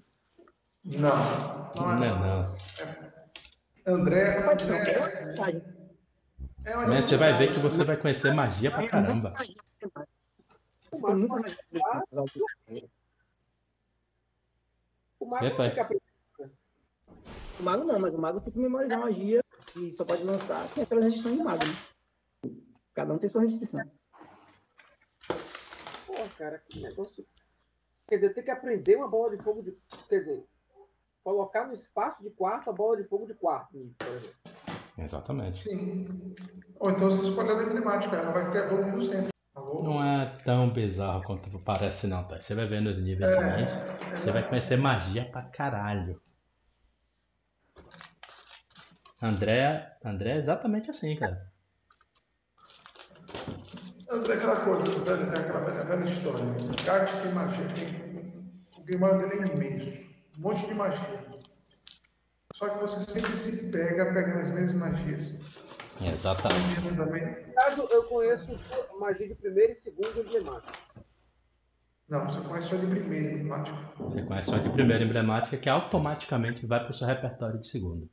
[0.84, 2.08] Não, não Não é.
[2.08, 2.56] é não.
[3.88, 5.62] André, Rapaz, não, André é é uma assim.
[6.66, 9.30] É uma Mas você vai ver que você vai conhecer magia pra caramba.
[9.32, 10.16] Magia emblemática.
[10.92, 11.28] O mago
[12.12, 12.26] não.
[17.60, 19.45] O mago não, mas o mago tem que memorizar magia
[19.78, 21.66] e só pode lançar tem aquelas restrições do mago.
[21.66, 22.52] Né?
[22.94, 23.82] Cada um tem sua restrição.
[26.08, 27.26] Pô, cara, que negócio.
[28.08, 29.76] Quer dizer, tem que aprender uma bola de fogo de.
[30.08, 30.46] Quer dizer,
[31.24, 34.36] colocar no espaço de quarto a bola de fogo de quarto nível, por exemplo.
[34.98, 35.64] Exatamente.
[35.64, 36.36] Sim.
[36.80, 39.30] Ou então você escolhe a emblemática, ela vai ficar evoluindo sempre.
[39.56, 39.84] Alô?
[39.84, 42.40] Não é tão bizarro quanto parece não, tá?
[42.40, 43.76] Você vai ver nos níveis seguintes,
[44.22, 46.22] você vai conhecer magia pra caralho.
[49.22, 51.50] André, André é exatamente assim, cara.
[54.12, 56.44] André, aquela coisa, é aquela velha, velha história.
[56.44, 57.88] O Gax tem magia, tem...
[58.78, 60.06] o Grimório dele é imenso.
[60.38, 61.26] Um monte de magia.
[62.54, 65.40] Só que você sempre se pega pegando as mesmas magias.
[66.02, 66.82] Exatamente.
[66.82, 68.60] No caso, eu conheço
[69.00, 70.74] magia de primeiro e segundo emblemático.
[72.08, 74.04] Não, você conhece só de primeiro, emblemático.
[74.04, 78.10] Você conhece só de primeira emblemática que automaticamente vai pro seu repertório de segundo.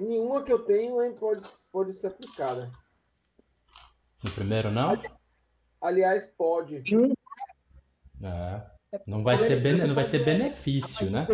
[0.00, 2.70] Nenhuma que eu tenho hein, pode, pode ser aplicada.
[4.24, 5.00] No primeiro não?
[5.80, 6.82] Aliás, pode.
[8.22, 8.70] É.
[9.06, 11.26] Não vai ser bene- não vai ter benefício, né?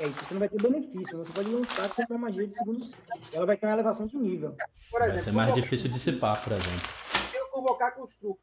[0.00, 1.18] É isso, você não vai ter benefício.
[1.18, 3.04] Você pode lançar com uma magia de segundo ciclo.
[3.32, 4.56] Ela vai ter uma elevação de nível.
[4.90, 6.88] Por Vai exemplo, ser mais convocar- difícil dissipar, por exemplo.
[7.34, 8.40] eu convocar construto.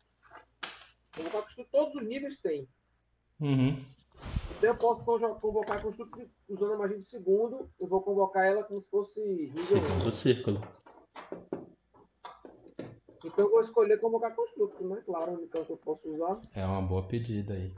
[1.16, 2.68] Convocar construto, todos os níveis tem.
[3.40, 3.86] Uhum.
[4.60, 5.06] Então eu posso
[5.40, 7.72] convocar construto usando a magia de segundo.
[7.80, 9.66] Eu vou convocar ela como se fosse nível 1.
[9.66, 10.62] Segundo círculo.
[13.24, 16.42] Então eu vou escolher convocar construto, não é claro então que eu posso usar.
[16.54, 17.74] É uma boa pedida aí.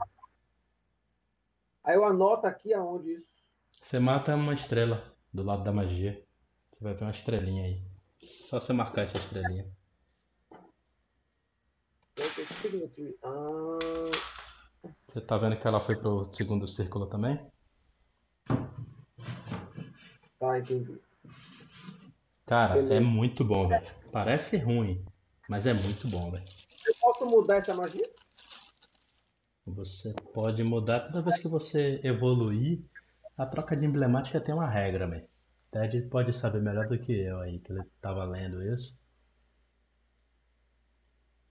[1.84, 3.28] Aí eu anoto aqui aonde isso.
[3.80, 6.20] Você mata uma estrela do lado da magia.
[6.72, 7.80] Você vai ver uma estrelinha aí.
[8.48, 9.70] Só você marcar essa estrelinha.
[12.18, 13.18] Aqui.
[13.22, 14.10] Ah,
[15.12, 17.38] Você tá vendo que ela foi pro segundo círculo também?
[20.38, 20.98] tá, entendi.
[22.46, 22.94] Cara, Beleza.
[22.94, 23.86] é muito bom, velho.
[24.10, 25.04] Parece ruim,
[25.46, 26.44] mas é muito bom, velho.
[26.86, 28.08] Eu posso mudar essa magia?
[29.66, 32.82] Você pode mudar toda vez que você evoluir.
[33.36, 35.28] A troca de emblemática tem uma regra, velho.
[35.70, 38.98] Ted pode saber melhor do que eu aí, que ele tava lendo isso.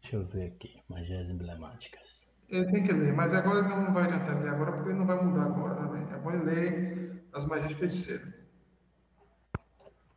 [0.01, 0.81] Deixa eu ver aqui.
[0.89, 2.30] Magias emblemáticas.
[2.51, 5.23] Ele tem que ler, mas agora não vai adiantar ler agora, porque ele não vai
[5.23, 6.13] mudar agora, né?
[6.13, 8.33] É bom ler as magias de feiticeiro.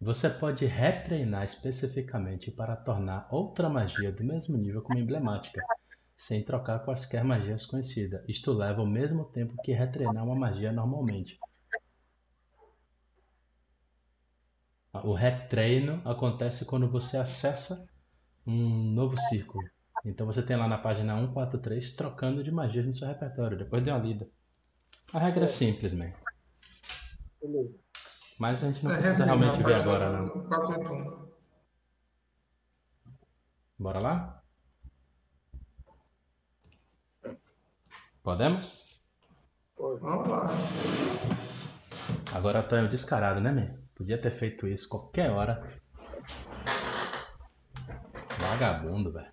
[0.01, 5.63] Você pode retreinar especificamente para tornar outra magia do mesmo nível como emblemática,
[6.17, 8.29] sem trocar quaisquer magias conhecidas.
[8.29, 11.39] Isto leva o mesmo tempo que retreinar uma magia normalmente.
[15.05, 17.89] O retreino acontece quando você acessa
[18.45, 19.65] um novo círculo.
[20.05, 23.91] Então você tem lá na página 143 trocando de magias no seu repertório, depois de
[23.91, 24.29] uma lida.
[25.13, 26.13] A regra é simples, man.
[27.41, 27.75] Beleza.
[28.39, 30.29] Mas a gente não É, precisa revirar, realmente ver página agora, não.
[30.49, 31.25] 481.
[33.79, 34.43] Bora lá?
[38.23, 38.85] Podemos?
[39.79, 40.49] Vamos lá.
[42.33, 43.79] Agora tá descarado, né, man?
[43.95, 45.81] Podia ter feito isso qualquer hora.
[48.39, 49.33] Vagabundo, velho.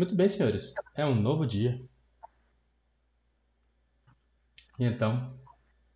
[0.00, 0.72] Muito bem, senhores.
[0.94, 1.78] É um novo dia.
[4.78, 5.38] E então,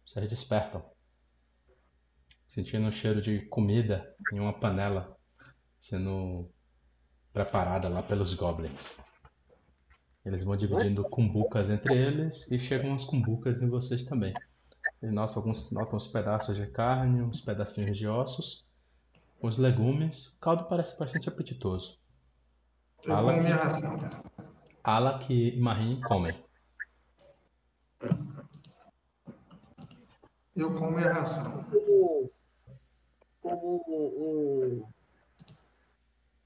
[0.05, 0.85] vocês despertam.
[2.47, 5.17] Sentindo um cheiro de comida em uma panela
[5.81, 6.53] sendo
[7.33, 8.95] preparada lá pelos goblins.
[10.23, 14.35] Eles vão dividindo cumbucas entre eles e chegam umas cumbucas em vocês também.
[15.01, 18.67] Vocês alguns, notam uns pedaços de carne, uns pedacinhos de ossos,
[19.41, 20.27] os legumes.
[20.27, 22.04] O caldo parece bastante apetitoso.
[23.05, 23.99] Eu Fala como que- minha ração.
[24.83, 26.45] Alak e Marim comem.
[30.57, 31.65] Eu como minha ração.
[31.71, 32.31] Como,
[33.43, 33.85] como
[34.17, 34.89] um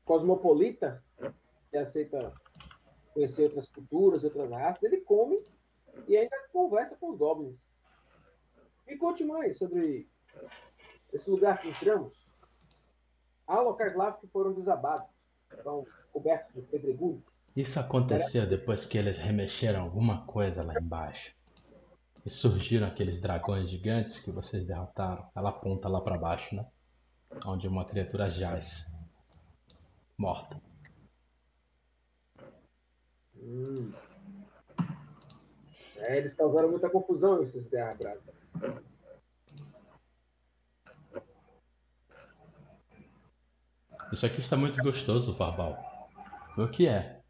[0.04, 1.02] cosmopolita
[1.70, 2.32] que aceita
[3.12, 5.42] conhecer outras culturas, outras raças, ele come
[6.06, 7.56] e ainda conversa com os goblins.
[8.86, 10.08] Me conte mais sobre
[11.12, 12.26] esse lugar que entramos.
[13.46, 15.06] Há locais lá que foram desabados,
[15.52, 15.86] estão
[16.18, 17.22] cobertos de pedregulhos.
[17.56, 21.32] Isso aconteceu depois que eles remexeram alguma coisa lá embaixo.
[22.26, 25.28] E surgiram aqueles dragões gigantes que vocês derrotaram.
[25.34, 26.66] Ela aponta lá pra baixo, né?
[27.46, 28.84] Onde uma criatura jaz.
[30.16, 30.60] Morta.
[33.36, 33.92] Hum.
[35.96, 38.22] É, eles causaram muita confusão, esses guerra bravas.
[44.12, 45.87] Isso aqui está muito gostoso, Barbal.
[46.58, 47.20] O que é?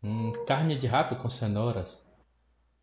[0.00, 2.00] Hum, carne de rato com cenouras.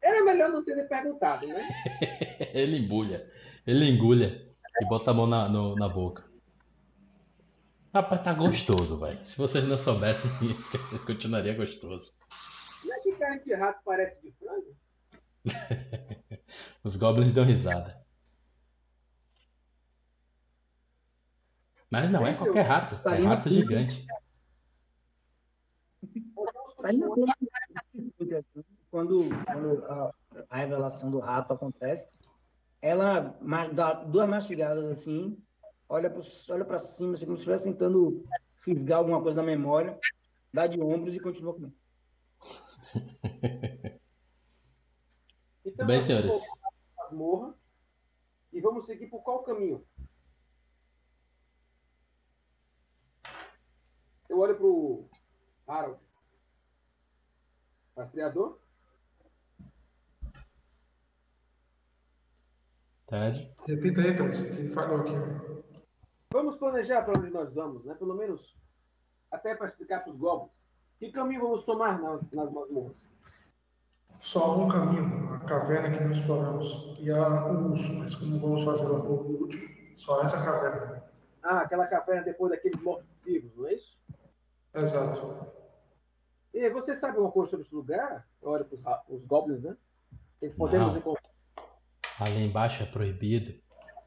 [0.01, 1.65] Era melhor não ter perguntado, né?
[2.53, 3.31] Ele embulha.
[3.65, 4.51] Ele engulha
[4.81, 6.29] e bota a mão na, no- na boca.
[7.93, 9.25] Rapaz, tá gostoso, velho.
[9.25, 10.29] Se vocês não soubessem,
[11.07, 12.11] continuaria gostoso.
[12.85, 14.75] Não é que carne de rato parece de frango?
[16.83, 18.01] Os goblins dão risada.
[21.89, 24.05] Mas não é Esse qualquer rato, é rato gigante.
[28.89, 30.13] Quando, quando a,
[30.49, 32.07] a revelação do rato acontece,
[32.81, 33.37] ela
[33.73, 35.37] dá duas mastigadas assim,
[35.87, 39.99] olha para olha pra cima, assim, como se estivesse tentando fisgar alguma coisa da memória,
[40.53, 41.75] dá de ombros e continua comendo.
[45.63, 46.31] Então, Bem, senhores.
[46.95, 47.53] pra masmorra
[48.51, 49.85] e vamos seguir por qual caminho?
[54.27, 55.09] Eu olho pro
[55.67, 55.99] Harold.
[58.01, 58.57] Rastreador?
[63.07, 63.53] Ted?
[63.67, 65.11] Repita aí, Thales, que ele falou aqui.
[66.33, 67.93] Vamos planejar para onde nós vamos, né?
[67.95, 68.55] Pelo menos
[69.29, 70.51] até para explicar para os goblins.
[70.97, 72.95] Que caminho vamos tomar nas, nas masmorras?
[74.21, 76.97] Só um caminho, a caverna que não exploramos.
[76.99, 81.03] E a, o urso, mas como vamos fazer lá por último, só essa caverna.
[81.43, 83.97] Ah, aquela caverna depois daqueles mortos-vivos, não é isso?
[84.73, 85.60] Exato.
[86.53, 88.27] E você sabe alguma coisa sobre esse lugar?
[88.41, 89.77] Eu olho para os goblins, né?
[90.39, 91.31] Que podemos encontrar.
[92.19, 93.59] Ali embaixo é proibido.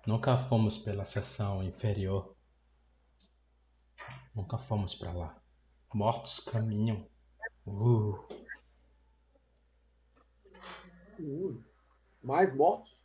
[0.06, 2.34] Nunca fomos pela seção inferior.
[4.34, 5.36] Nunca fomos pra lá.
[5.92, 7.06] Mortos caminham.
[7.66, 8.18] Uh,
[11.18, 11.60] Hum,
[12.22, 12.96] mais mortos?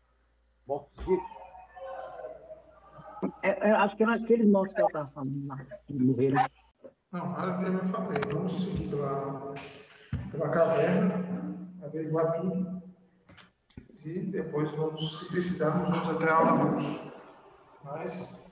[0.67, 1.23] Mortos-vivos?
[3.43, 6.45] É, é, acho que era aqueles mortos que ela estava falando lá, que morreram.
[7.11, 9.55] Não, eu falei, vamos seguir pela,
[10.31, 11.25] pela caverna,
[11.83, 12.83] averiguar tudo.
[14.05, 16.99] E depois vamos, se precisarmos, vamos até a aula luz.
[17.83, 18.47] Mas,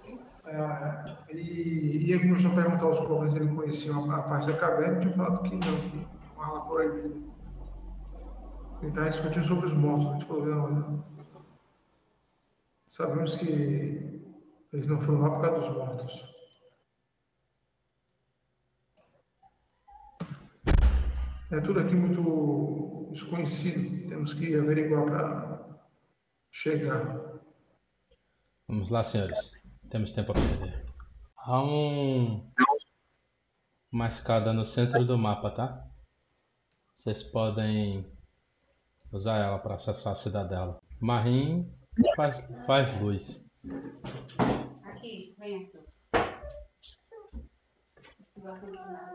[0.46, 4.58] é, e, e começou a perguntar aos goblins se ele conheciam a, a parte da
[4.58, 7.16] caverna, tinha falado que não, que uma aula proibida.
[8.82, 11.04] Tentar discutir sobre os mortos, a gente falou, não,
[12.88, 14.34] sabemos que
[14.74, 16.37] eles não foram lá por causa dos mortos.
[21.50, 24.10] É tudo aqui muito desconhecido.
[24.10, 25.80] Temos que averiguar para
[26.52, 27.40] chegar.
[28.68, 29.54] Vamos lá, senhores.
[29.90, 30.86] Temos tempo a perder.
[31.38, 32.52] Há um...
[33.94, 35.88] uma escada no centro do mapa, tá?
[36.94, 38.06] Vocês podem
[39.14, 40.82] usar ela para acessar a cidadela.
[41.00, 41.74] Marim
[42.18, 43.50] faz, faz luz.
[44.84, 45.80] Aqui, vem aqui.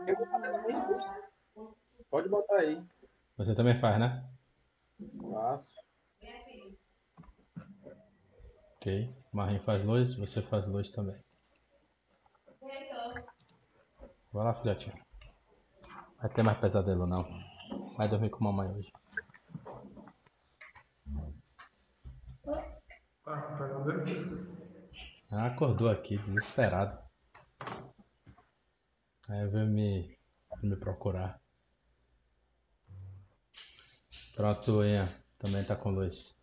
[0.07, 1.23] Eu vou fazer também.
[2.13, 2.79] Pode botar aí.
[3.37, 4.23] Você também faz, né?
[5.19, 5.65] Faço.
[8.75, 9.15] Ok.
[9.31, 11.19] Marim faz luz, você faz luz também.
[14.31, 14.95] Vai lá, filhotinho.
[16.19, 17.27] Vai ter mais pesadelo não.
[17.97, 18.93] Vai dormir com mamãe hoje.
[23.25, 23.73] Ah.
[25.31, 26.95] Ela acordou aqui, desesperado.
[29.27, 30.15] Aí veio me,
[30.61, 31.42] me procurar.
[34.35, 35.07] Pronto, Ian.
[35.37, 36.35] Também tá com luz.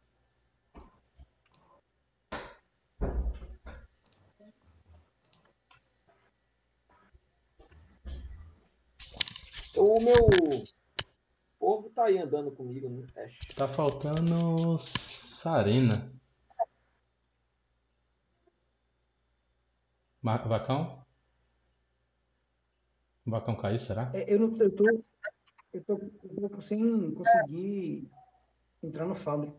[9.76, 10.64] O meu
[11.59, 13.55] povo tá aí andando comigo no teste.
[13.55, 16.12] Tá faltando Sarina.
[20.22, 21.05] Vacão?
[23.26, 24.11] O Vacão caiu, será?
[24.14, 24.84] É, Eu, não, eu, tô,
[25.72, 26.00] eu, tô,
[26.42, 28.08] eu tô sem conseguir
[28.82, 29.52] entrar no Fábio.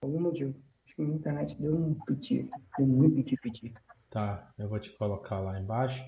[0.00, 0.54] Por algum motivo.
[0.84, 2.50] Acho que minha internet deu um piti.
[2.76, 3.74] Deu muito piti, piti.
[4.10, 6.04] Tá, eu vou te colocar lá embaixo.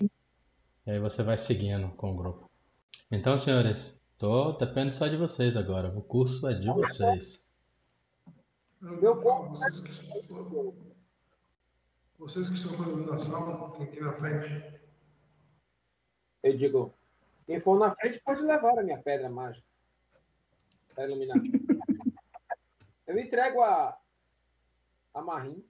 [0.85, 2.49] E aí você vai seguindo com o grupo.
[3.09, 5.89] Então, senhores, tô depende só de vocês agora.
[5.97, 7.47] O curso é de vocês.
[8.81, 9.55] Meu povo.
[9.55, 10.75] Vocês que, estão-
[12.19, 14.81] vocês que estão com a iluminação, tem aqui na frente.
[16.41, 16.93] Eu digo,
[17.45, 19.65] quem for na frente pode levar a minha pedra mágica.
[20.95, 21.37] Para iluminar.
[23.07, 23.97] Eu entrego a,
[25.13, 25.63] a Marim.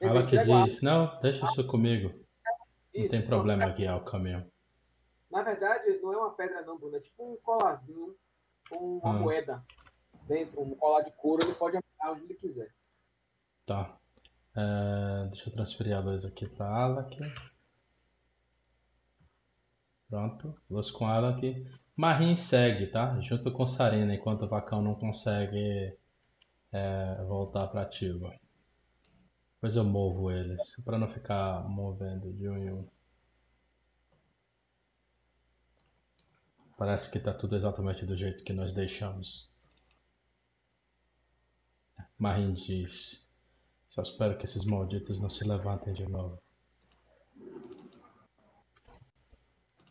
[0.00, 2.08] Ela que entrego a- diz, não, deixa isso comigo.
[2.08, 4.44] Não Isso, tem problema guiar o caminhão.
[5.30, 6.96] Na verdade, não é uma pedra não, Bruno.
[6.96, 8.14] É tipo um colarzinho
[8.68, 9.18] com uma Ah.
[9.18, 9.64] moeda
[10.26, 11.42] dentro, um colar de couro.
[11.44, 12.70] Ele pode amarrar onde ele quiser.
[13.66, 13.96] Tá.
[14.54, 17.16] É, deixa eu transferir a luz aqui para Alak.
[20.12, 20.54] Pronto.
[20.68, 21.66] Luz com Alak.
[21.96, 23.18] Marim segue, tá?
[23.22, 25.96] Junto com Sarina, enquanto o Vacão não consegue
[26.70, 28.30] é, voltar para ativa.
[29.54, 32.88] Depois eu movo eles, para não ficar movendo de um em um.
[36.76, 39.50] Parece que tá tudo exatamente do jeito que nós deixamos.
[42.18, 43.26] Marim diz.
[43.88, 46.41] Só espero que esses malditos não se levantem de novo.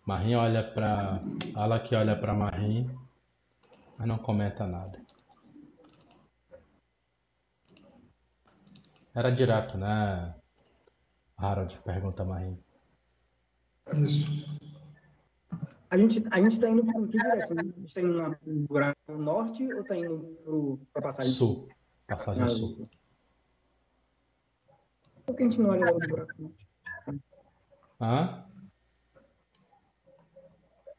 [0.06, 1.22] Marim olha pra.
[1.56, 2.90] Ala que olha pra Marim,
[3.98, 5.00] mas não comenta nada.
[9.14, 10.34] Era direto, né?
[11.38, 12.58] Harold pergunta a Marim.
[13.94, 14.28] Isso.
[15.90, 17.58] A gente, a gente tá indo para que direção?
[17.60, 21.68] A gente tá indo na, no buraco norte ou tá indo para passagem Sul.
[22.08, 22.90] Passagem Ah, sul.
[25.26, 26.68] Por que a gente não olha logo no buraco norte?
[28.00, 28.51] Hã?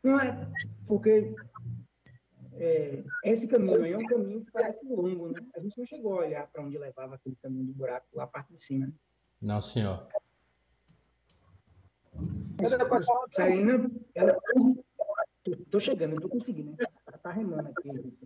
[0.02, 0.48] Não é
[0.86, 1.34] porque
[2.54, 5.40] é, esse caminho aí é um caminho que parece longo, né?
[5.56, 8.26] A gente não chegou a olhar para onde levava aquele caminho do buraco lá a
[8.26, 8.92] parte de cima.
[9.40, 10.06] Não, senhor.
[13.30, 14.36] Sarina, ela.
[15.42, 16.70] Tô, tô chegando, tô conseguindo.
[16.72, 16.86] né?
[17.06, 18.16] Ela tá remando aqui.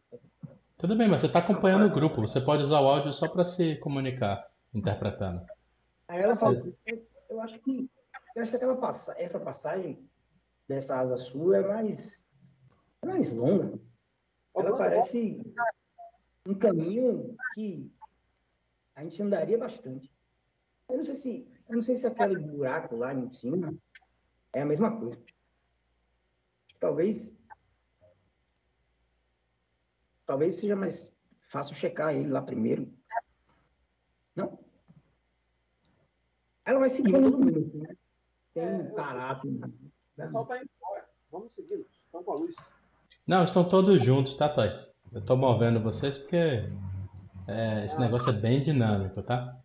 [0.77, 2.21] Tudo bem, mas você está acompanhando o grupo.
[2.21, 5.47] Você pode usar o áudio só para se comunicar, interpretando.
[6.09, 7.91] Aí ela fala, eu, eu acho que
[8.35, 10.07] eu acho que aquela passa, essa passagem
[10.69, 12.23] dessa asa sul é mais
[13.03, 13.79] é mais longa.
[14.55, 15.43] Ela parece
[16.47, 17.93] um caminho que
[18.95, 20.11] a gente andaria bastante.
[20.89, 23.77] Eu não sei se eu não sei se aquele buraco lá em cima
[24.53, 25.23] é a mesma coisa.
[26.81, 27.37] Talvez
[30.25, 31.15] talvez seja mais
[31.49, 32.93] fácil checar ele lá primeiro.
[34.35, 34.59] Não?
[36.65, 37.79] Ela vai seguindo todo mundo.
[37.79, 37.97] Né?
[38.53, 39.49] Tem parado.
[40.17, 41.05] O pessoal tá indo embora.
[41.31, 41.87] Vamos segui-los.
[42.07, 42.55] Estão com a luz.
[43.27, 44.71] Não, estão todos juntos, tá, Toy?
[45.13, 46.65] Eu tô movendo vocês porque
[47.47, 49.59] é, esse negócio é bem dinâmico, tá?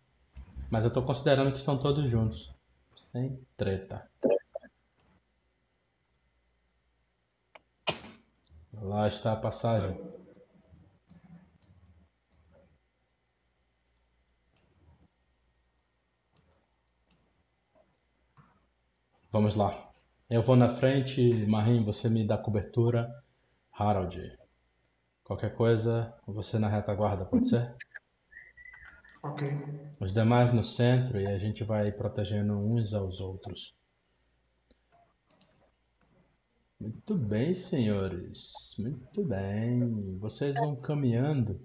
[0.70, 2.52] Mas eu tô considerando que estão todos juntos.
[2.96, 4.06] Sem treta.
[8.74, 9.98] Lá está a passagem.
[19.30, 19.91] Vamos lá.
[20.32, 23.06] Eu vou na frente, Marim, você me dá cobertura.
[23.70, 24.34] Harold.
[25.22, 27.76] Qualquer coisa, você na retaguarda, pode ser?
[29.22, 29.46] Ok.
[30.00, 33.74] Os demais no centro e a gente vai protegendo uns aos outros.
[36.80, 38.54] Muito bem, senhores.
[38.78, 40.16] Muito bem.
[40.18, 41.60] Vocês vão caminhando.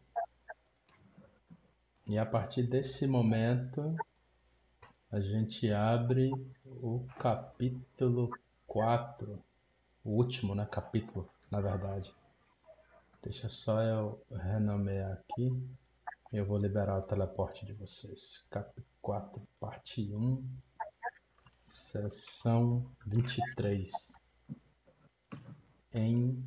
[2.05, 3.95] E a partir desse momento,
[5.09, 6.31] a gente abre
[6.65, 8.29] o capítulo
[8.67, 9.43] 4.
[10.03, 10.67] O último, né?
[10.69, 12.13] Capítulo, na verdade.
[13.23, 15.51] Deixa só eu renomear aqui.
[16.31, 18.45] Eu vou liberar o teleporte de vocês.
[18.51, 18.69] Cap
[19.01, 20.43] 4, parte 1,
[21.65, 23.91] sessão 23,
[25.93, 26.45] em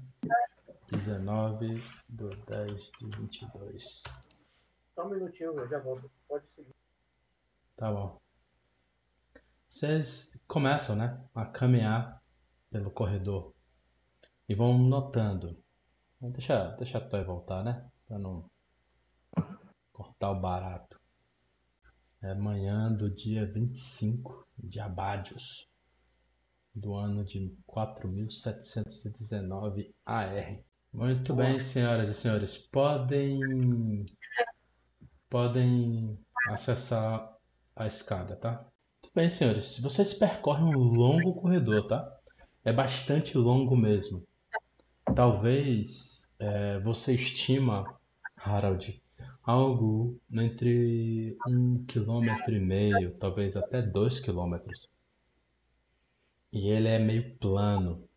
[0.91, 4.03] 19 de 10 de 22.
[4.95, 6.11] Só um minutinho, eu já volto.
[6.29, 6.75] Pode seguir.
[7.77, 8.21] Tá bom.
[9.67, 12.21] Vocês começam, né, a caminhar
[12.73, 13.55] pelo corredor
[14.49, 15.57] e vão notando.
[16.21, 17.89] Deixa, deixa a Toy voltar, né?
[18.09, 18.51] Pra não
[19.93, 20.99] cortar o barato.
[22.21, 25.69] É manhã do dia 25 de Abádios,
[26.75, 30.59] do ano de 4719 AR.
[30.93, 32.59] Muito bem, senhoras e senhores.
[32.59, 34.05] Podem
[35.31, 37.37] podem acessar
[37.77, 38.67] a escada, tá?
[39.13, 39.77] Bem, senhores.
[39.81, 42.17] Vocês percorrem um longo corredor, tá?
[42.65, 44.25] É bastante longo mesmo.
[45.17, 47.99] Talvez é, você estima,
[48.37, 49.03] Harald,
[49.43, 54.89] algo entre um quilômetro e meio, talvez até dois quilômetros.
[56.53, 58.09] E ele é meio plano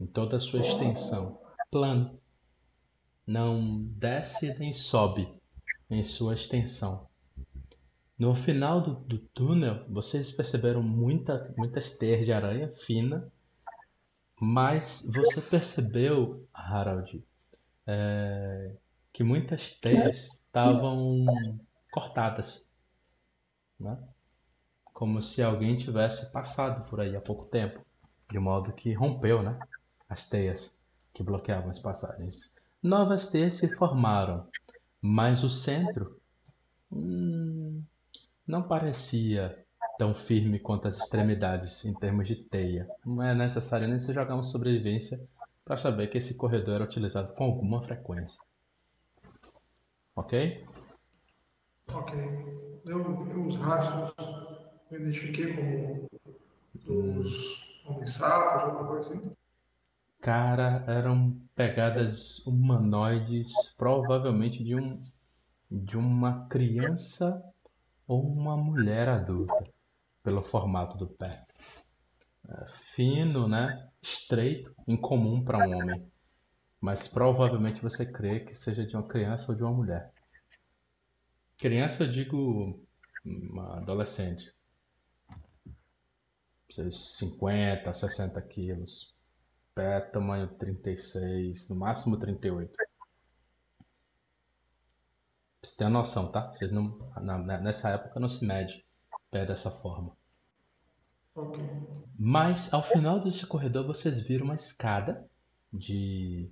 [0.00, 1.40] em toda a sua extensão.
[1.70, 2.18] Plano.
[3.24, 5.28] Não desce nem sobe
[5.88, 7.09] em sua extensão.
[8.20, 13.32] No final do, do túnel, vocês perceberam muita, muitas teias de aranha fina,
[14.38, 17.24] mas você percebeu, Harald,
[17.86, 18.76] é,
[19.10, 21.24] que muitas teias estavam
[21.90, 22.70] cortadas,
[23.78, 23.96] né?
[24.92, 27.80] Como se alguém tivesse passado por aí há pouco tempo,
[28.30, 29.58] de modo que rompeu, né?
[30.06, 30.78] As teias
[31.14, 32.52] que bloqueavam as passagens.
[32.82, 34.46] Novas teias se formaram,
[35.00, 36.20] mas o centro
[36.92, 37.82] hum,
[38.50, 39.64] não parecia
[39.96, 42.88] tão firme quanto as extremidades em termos de teia.
[43.06, 45.20] Não é necessário nem se jogar uma sobrevivência
[45.64, 48.40] para saber que esse corredor era utilizado com alguma frequência.
[50.16, 50.66] Ok?
[51.92, 52.18] Ok.
[52.84, 54.12] Eu, eu os rastros
[54.90, 56.08] eu identifiquei como
[56.74, 59.32] dos homens-sapos, alguma coisa assim.
[60.20, 65.00] Cara, eram pegadas humanoides, provavelmente de um
[65.70, 67.40] de uma criança
[68.10, 69.64] ou uma mulher adulta,
[70.20, 71.46] pelo formato do pé.
[72.48, 73.88] É fino, né?
[74.02, 76.10] Estreito, incomum para um homem.
[76.80, 80.12] Mas provavelmente você crê que seja de uma criança ou de uma mulher.
[81.56, 82.84] Criança, eu digo
[83.24, 84.52] uma adolescente.
[86.68, 89.14] Seus 50, 60 quilos.
[89.72, 92.72] Pé tamanho 36, no máximo 38.
[95.80, 96.52] Tem a noção, tá?
[96.52, 98.84] Vocês não, na- nessa época não se mede
[99.30, 100.14] pé dessa forma.
[101.34, 101.58] Ok.
[102.18, 105.26] Mas ao final desse corredor vocês viram uma escada
[105.72, 106.50] de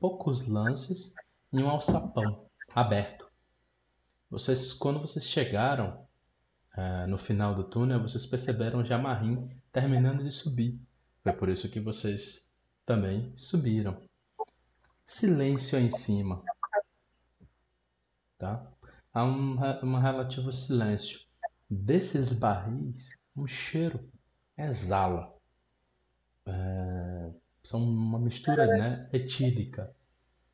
[0.00, 1.12] poucos lances
[1.52, 3.28] e um alçapão aberto.
[4.30, 6.06] Vocês, quando vocês chegaram
[6.74, 10.80] eh, no final do túnel, vocês perceberam o Jamarim terminando de subir.
[11.22, 12.48] Foi por isso que vocês
[12.86, 14.00] também subiram.
[15.04, 16.42] Silêncio aí em cima,
[18.38, 18.72] tá?
[19.12, 21.20] Há um, um relativo silêncio.
[21.70, 24.10] Desses barris, um cheiro
[24.56, 25.34] exala.
[26.46, 27.32] É,
[27.64, 29.94] são uma mistura, né, etílica.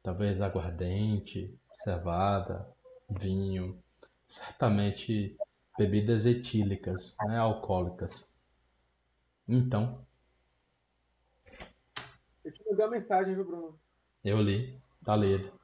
[0.03, 2.69] Talvez aguardente, cevada,
[3.09, 3.83] vinho,
[4.29, 5.37] certamente
[5.79, 8.35] bebidas etílicas, né, alcoólicas.
[9.47, 10.07] Então,
[12.45, 13.81] Eu te mandei uma mensagem, viu, Bruno?
[14.25, 15.60] eu li, tá lido.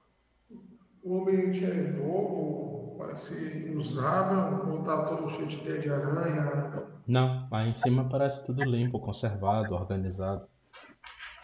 [1.06, 3.32] O ambiente é novo, parece
[3.76, 6.90] usável, ou tá todo cheio de teia de aranha?
[7.06, 10.48] Não, aí em cima parece tudo limpo, conservado, organizado.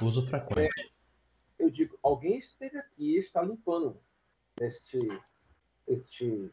[0.01, 0.93] Uso frequente.
[1.57, 4.01] Eu digo, alguém esteve aqui e está limpando
[4.61, 4.99] este,
[5.87, 6.51] este,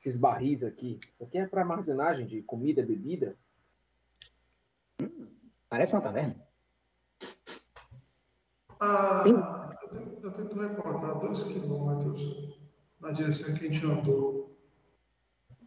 [0.00, 0.98] esses barris aqui.
[1.12, 3.36] Isso aqui é para armazenagem de comida, bebida.
[5.68, 6.47] Parece uma taverna.
[8.80, 9.24] Ah,
[9.82, 12.58] eu tento, eu tento recordar dois quilômetros
[13.00, 14.56] na direção que a gente andou.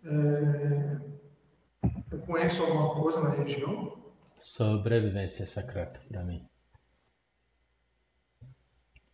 [0.03, 0.99] É,
[2.11, 4.01] eu conheço alguma coisa na região?
[4.39, 6.47] Sobrevivência secreta pra mim.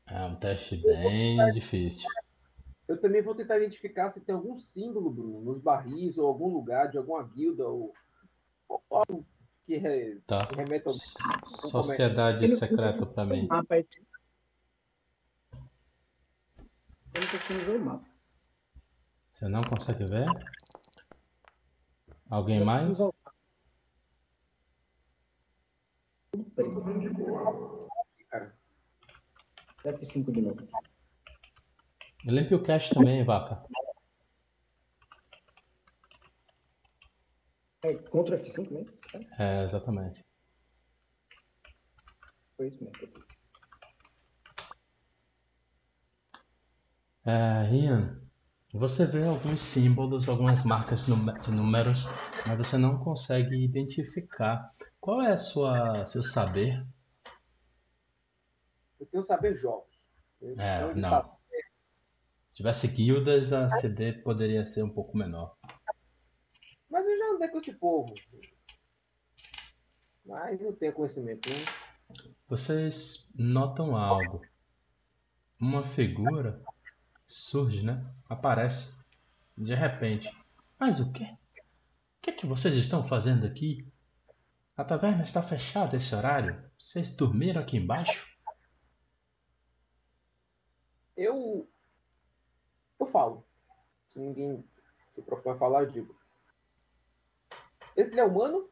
[0.08, 2.08] É um teste bem difícil.
[2.88, 6.89] Eu também vou tentar identificar se tem algum símbolo, Bruno, nos barris ou algum lugar
[6.89, 7.93] de alguma guilda ou,
[8.70, 9.26] ou algo
[9.68, 10.47] que, re, Tá.
[10.47, 10.95] que remeta ao.
[11.45, 13.47] Sociedade secreta pra mim.
[13.47, 13.86] mapa aí.
[17.13, 18.05] Eu não consigo ver o mapa.
[19.34, 20.26] Você não consegue ver?
[22.30, 22.86] Alguém mais?
[22.86, 23.32] preciso voltar.
[26.32, 26.72] Tudo Eu preto.
[26.74, 27.88] tô vendo de boa.
[29.86, 30.68] F5 de novo.
[32.26, 33.63] Limpe o cache também, vaca.
[37.88, 38.91] É contra o F5 mesmo?
[39.39, 40.21] É, exatamente.
[42.57, 43.27] Foi isso mesmo que eu fiz.
[47.25, 48.21] É, Ian,
[48.73, 51.11] você vê alguns símbolos, algumas marcas de
[51.51, 52.03] números,
[52.45, 54.69] mas você não consegue identificar.
[54.99, 56.85] Qual é a sua, seu saber?
[58.99, 59.88] Eu tenho saber jogos.
[60.41, 61.09] É, Então, ele não.
[61.09, 61.38] tá-
[62.49, 65.55] Se tivesse guildas, a CD poderia ser um pouco menor.
[67.38, 68.15] Andei com esse povo.
[70.25, 71.55] Mas não tenho conhecimento, né?
[72.47, 74.41] Vocês notam algo.
[75.59, 76.59] Uma figura
[77.27, 78.11] surge, né?
[78.27, 78.91] Aparece
[79.55, 80.27] de repente.
[80.79, 81.25] Mas o quê?
[81.25, 83.88] O que é que vocês estão fazendo aqui?
[84.75, 86.67] A taverna está fechada esse horário.
[86.79, 88.25] Vocês dormiram aqui embaixo?
[91.15, 91.69] Eu.
[92.99, 93.45] Eu falo.
[94.11, 94.67] Se ninguém
[95.13, 96.17] se propõe a falar, eu digo.
[97.98, 98.70] Ele é humano?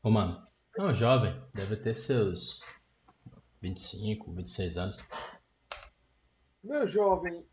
[0.00, 0.46] Ô, mano,
[0.78, 1.34] é um jovem.
[1.52, 2.62] Deve ter seus
[3.60, 4.96] 25, 26 anos.
[6.62, 7.44] Meu jovem.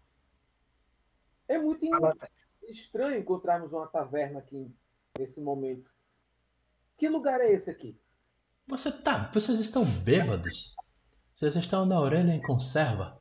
[1.47, 1.84] É muito
[2.70, 4.72] estranho encontrarmos uma taverna aqui
[5.18, 5.89] nesse momento.
[6.97, 7.99] Que lugar é esse aqui?
[8.68, 10.76] Você tá, vocês estão bêbados.
[11.34, 13.20] Vocês estão na orelha em conserva.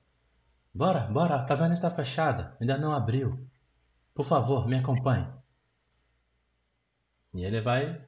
[0.74, 3.38] Bora, bora, a taverna está fechada, ainda não abriu.
[4.14, 5.26] Por favor, me acompanhe.
[7.36, 8.02] E ele vai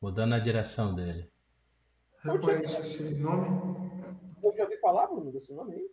[0.00, 1.28] mudando a direção dele.
[2.22, 3.48] Reconhece esse nome?
[4.40, 5.90] Eu já ouvi falar, Bruno, desse nome aí.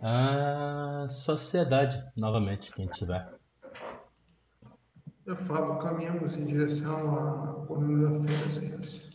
[0.00, 3.38] A sociedade, novamente, quem tiver.
[5.24, 9.08] Eu falo, caminhamos em direção à coluna da feira, senhores.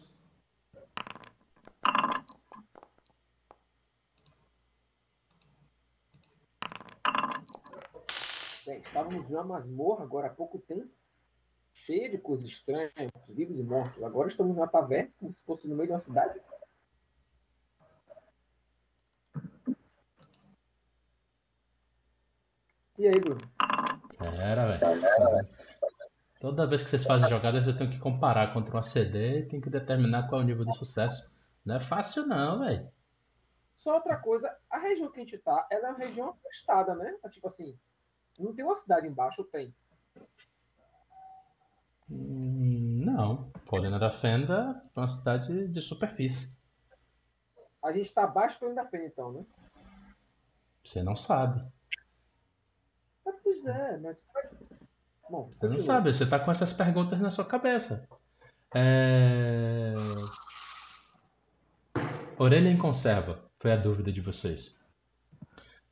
[8.65, 10.89] Bem, estávamos numa masmorra agora há pouco tempo,
[11.87, 12.91] cheia de coisas estranhas,
[13.29, 14.03] vivos e mortos.
[14.03, 16.39] Agora estamos numa taverna, como se fosse no meio de uma cidade.
[22.97, 23.39] E aí, Bruno?
[24.19, 25.47] Era, velho.
[26.41, 29.61] Toda vez que vocês fazem jogadas, vocês têm que comparar contra uma CD e tem
[29.61, 31.31] que determinar qual é o nível de sucesso.
[31.65, 32.91] Não é fácil não, velho.
[33.79, 37.15] Só outra coisa, a região que a gente tá, ela é uma região afastada, né?
[37.31, 37.77] Tipo assim,
[38.37, 39.73] não tem uma cidade embaixo, tem.
[42.09, 43.51] Não.
[43.67, 46.55] Colina da Fenda é uma cidade de superfície.
[47.83, 49.45] A gente tá abaixo do da Fenda, então, né?
[50.83, 51.61] Você não sabe.
[53.25, 54.17] Ah, pois é, mas.
[55.29, 58.07] Bom, Você não sabe, você tá com essas perguntas na sua cabeça.
[58.73, 59.93] É...
[62.37, 64.77] Orelha em conserva, foi a dúvida de vocês.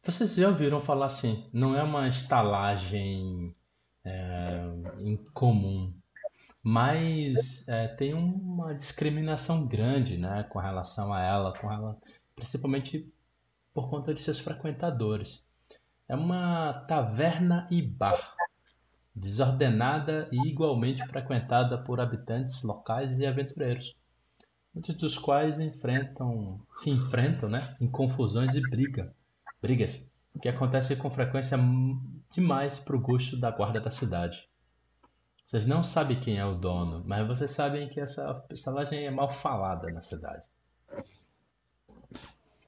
[0.04, 3.56] Vocês já ouviram falar assim, não é uma estalagem
[4.06, 4.64] é,
[5.00, 5.92] incomum,
[6.68, 11.96] mas é, tem uma discriminação grande, né, com relação a ela, com ela,
[12.36, 13.08] principalmente
[13.72, 15.46] por conta de seus frequentadores.
[16.10, 18.34] É uma taverna e bar
[19.16, 23.96] desordenada e igualmente frequentada por habitantes locais e aventureiros,
[24.74, 29.14] muitos dos quais enfrentam, se enfrentam, né, em confusões e briga,
[29.62, 30.12] brigas,
[30.42, 31.60] que acontecem com frequência
[32.32, 34.50] demais para o gosto da guarda da cidade.
[35.46, 39.32] Vocês não sabem quem é o dono, mas vocês sabem que essa estalagem é mal
[39.32, 40.48] falada na cidade.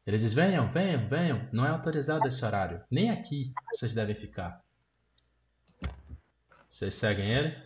[0.05, 4.63] Ele diz: venham, venham, venham, não é autorizado esse horário, nem aqui vocês devem ficar.
[6.69, 7.57] Vocês seguem ele?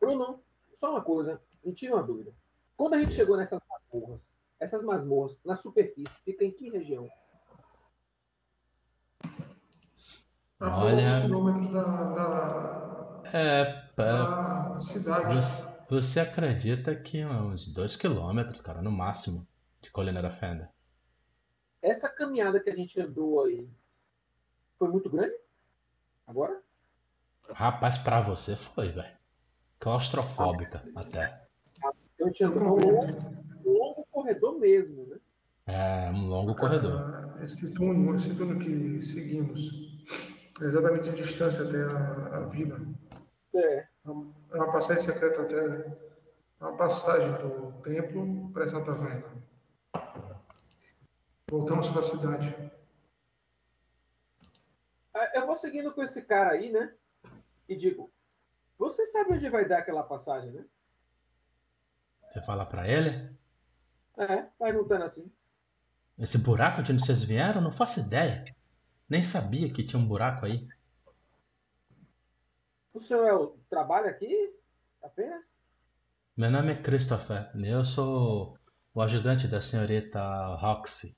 [0.00, 0.42] Bruno,
[0.80, 2.32] só uma coisa, me tira uma dúvida.
[2.76, 7.08] Quando a gente chegou nessas masmorras, essas masmorras, na superfície, fica em que região?
[10.58, 11.82] A Olha- poucos quilômetros da,
[12.14, 15.34] da, É, pera, da cidade.
[15.34, 19.46] você, você acredita que uns 2 quilômetros, cara, no máximo,
[19.80, 20.70] de Colina da Fenda.
[21.80, 23.68] Essa caminhada que a gente andou aí
[24.78, 25.34] foi muito grande?
[26.26, 26.60] Agora?
[27.50, 29.16] Rapaz, pra você foi, velho.
[29.80, 31.42] Claustrofóbica até.
[32.14, 33.36] Então a gente andou um longo,
[33.66, 35.16] um longo corredor mesmo, né?
[35.66, 37.00] É um longo corredor.
[37.00, 40.04] Ah, Esse túnel, esse túnel que seguimos,
[40.60, 42.80] é exatamente a distância até a, a vila.
[43.54, 43.86] É.
[44.04, 44.10] É
[44.54, 46.02] uma passagem secreta até
[46.62, 49.24] é uma passagem do templo para essa taverna.
[51.50, 52.72] Voltamos para a cidade.
[55.12, 56.94] Ah, Eu vou seguindo com esse cara aí, né?
[57.68, 58.12] E digo,
[58.78, 60.64] você sabe onde vai dar aquela passagem, né?
[62.30, 63.36] Você fala pra ele?
[64.16, 65.30] É, perguntando assim.
[66.18, 67.60] Esse buraco de onde vocês vieram?
[67.60, 68.44] Não faço ideia.
[69.08, 70.66] Nem sabia que tinha um buraco aí.
[72.94, 74.54] O senhor é trabalha aqui?
[75.02, 75.44] Apenas?
[76.36, 77.50] Meu nome é Christopher.
[77.54, 78.58] Eu sou
[78.94, 80.20] o ajudante da senhorita
[80.56, 81.16] Roxy.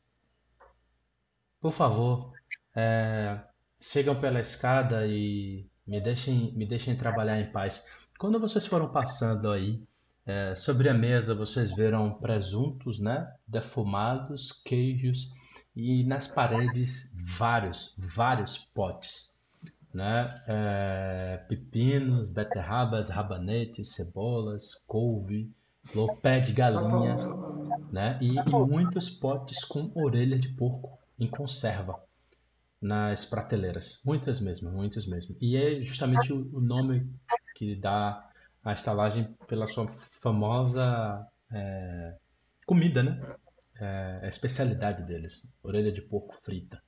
[1.60, 2.32] Por favor,
[2.76, 3.40] é,
[3.80, 7.84] sigam pela escada e me deixem, me deixem trabalhar em paz.
[8.18, 9.82] Quando vocês foram passando aí,
[10.24, 13.34] é, sobre a mesa vocês viram presuntos, né?
[13.48, 15.28] Defumados, queijos
[15.74, 19.33] e nas paredes vários, vários potes,
[19.94, 20.28] né?
[20.48, 25.54] É, pepinos, beterrabas, rabanetes, cebolas, couve,
[26.20, 27.16] pé de galinha,
[27.92, 28.18] né?
[28.20, 32.02] E, e muitos potes com orelha de porco em conserva
[32.82, 35.36] nas prateleiras, muitas mesmo, muitos mesmo.
[35.40, 37.08] E é justamente o, o nome
[37.54, 38.28] que dá
[38.64, 39.86] a estalagem pela sua
[40.20, 42.16] famosa é,
[42.66, 43.36] comida, né?
[43.76, 46.82] É, a especialidade deles, orelha de porco frita.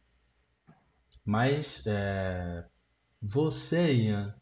[1.24, 2.64] Mas é,
[3.29, 4.35] você, Ian,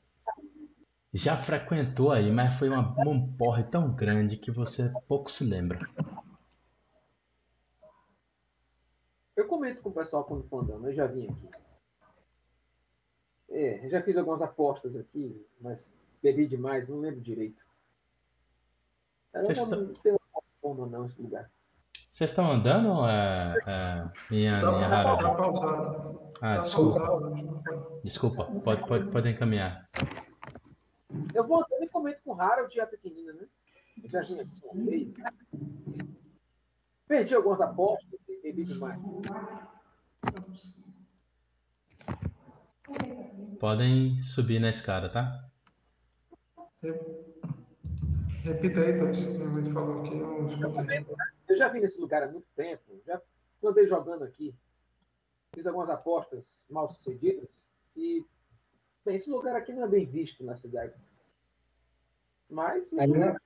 [1.13, 5.79] já frequentou aí, mas foi uma, um porre tão grande que você pouco se lembra.
[9.37, 11.49] Eu comento com o pessoal quando for andando, eu já vim aqui.
[13.51, 15.91] É, já fiz algumas apostas aqui, mas
[16.23, 17.63] bebi demais, não lembro direito.
[19.33, 20.21] Eu não, não tenho
[20.61, 21.51] como não esse lugar.
[22.15, 26.21] Vocês estão andando ou é, é Ian, Tá, Ian tá, tá pausado.
[26.41, 29.91] Ah, Tá desculpa, pausado, a gente desculpa, pode, pode, pode encaminhar.
[31.35, 33.47] Eu vou andando e comento com o Harold e a pequenina, né?
[33.99, 35.13] Aqui uma vez.
[37.09, 39.01] Perdi algumas apostas e bebi demais.
[43.59, 45.49] Podem subir na escada, tá?
[48.45, 49.21] Repita aí, Tox.
[49.21, 51.07] Minha mãe falou aqui, eu não escutei.
[51.49, 53.01] Eu já vim nesse lugar há muito tempo.
[53.07, 53.19] Já
[53.65, 54.55] andei jogando aqui.
[55.55, 57.49] Fiz algumas apostas mal sucedidas.
[57.97, 58.23] E,
[59.03, 60.93] bem, esse lugar aqui não é bem visto na cidade.
[62.51, 63.41] Mas, Sarina,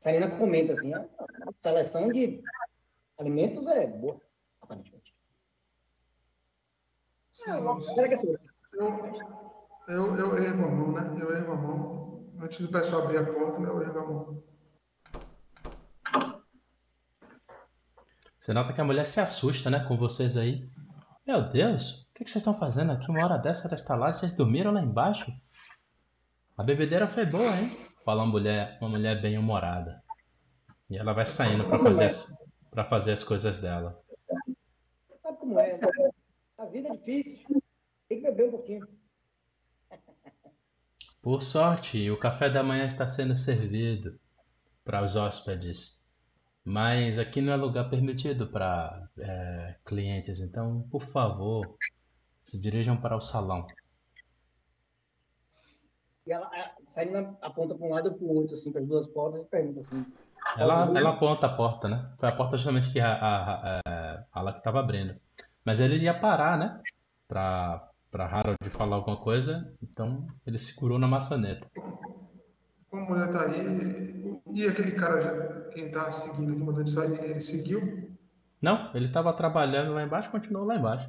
[0.00, 1.06] Sarina comenta assim, a
[1.60, 2.42] seleção de
[3.18, 4.20] alimentos é boa,
[4.60, 5.14] aparentemente.
[7.32, 7.44] Sim,
[7.94, 8.40] Será que é seguro?
[9.86, 11.22] Eu, eu ergo a mão, né?
[11.22, 11.97] Eu ergo a mão.
[12.40, 14.42] Antes do pessoal abrir a porta, né, eu ergo a mão.
[18.38, 20.70] Você nota que a mulher se assusta, né, com vocês aí.
[21.26, 24.20] Meu Deus, o que que vocês estão fazendo aqui uma hora dessa da estalagem?
[24.20, 25.32] Vocês dormiram lá embaixo?
[26.56, 27.76] A bebedeira foi boa, hein?
[28.04, 30.00] Fala uma mulher, uma mulher bem humorada.
[30.88, 32.14] E ela vai saindo para fazer,
[32.70, 34.00] pra fazer as coisas dela.
[35.22, 35.76] Sabe como é?
[35.76, 35.88] né?
[36.56, 37.44] A vida é difícil.
[38.08, 38.97] Tem que beber um pouquinho.
[41.20, 44.18] Por sorte, o café da manhã está sendo servido
[44.84, 45.98] para os hóspedes.
[46.64, 51.76] Mas aqui não é lugar permitido para é, clientes, então, por favor,
[52.44, 53.66] se dirijam para o salão.
[56.26, 58.86] E ela, a Sarina aponta para um lado e para o outro, assim, para as
[58.86, 60.04] duas portas e pergunta assim.
[60.56, 62.12] Ela, ela aponta a porta, né?
[62.18, 65.16] Foi a porta justamente que a, a, a, a Ala que estava abrindo.
[65.64, 66.82] Mas ele ia parar, né?
[67.26, 71.66] Para para Harold falar alguma coisa, então ele segurou na maçaneta.
[72.90, 77.22] Como a mulher tá aí, e aquele cara, já, quem tá seguindo aqui, mandando sair,
[77.22, 78.16] ele seguiu?
[78.60, 81.08] Não, ele estava trabalhando lá embaixo, continuou lá embaixo.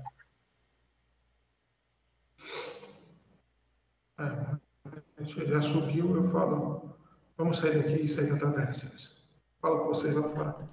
[4.19, 6.95] É, já subiu, eu falo,
[7.37, 9.17] vamos sair daqui e sair da taverna, senhores.
[9.61, 10.69] Fala com vocês lá fora.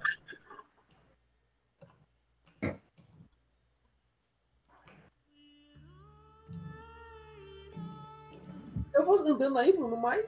[8.97, 10.25] Eu vou andando aí, Bruno, mas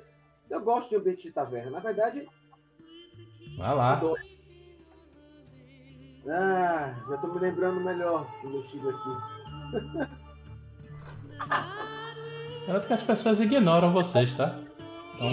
[0.49, 1.71] eu gosto de ambiente de taverna.
[1.71, 2.27] Na verdade,
[3.57, 4.01] Vai lá.
[6.29, 9.09] ah, já tô me lembrando melhor do meu estilo aqui.
[12.71, 14.59] Acho que as pessoas ignoram vocês, tá?
[15.15, 15.29] Então,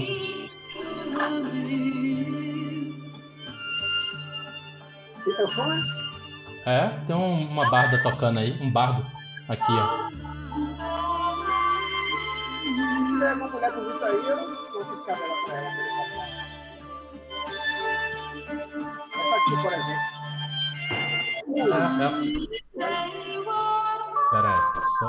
[5.26, 5.82] Esse é o som, né?
[6.64, 9.04] é, tem um- uma barda tocando aí, um bardo
[9.48, 10.35] aqui, ó.
[13.16, 15.70] Tiver uma mulher bonita aí, eu vou piscar dela pra ela.
[19.14, 20.06] Essa aqui, por exemplo.
[21.56, 22.90] É.
[24.30, 24.60] Pera aí,
[24.98, 25.08] só...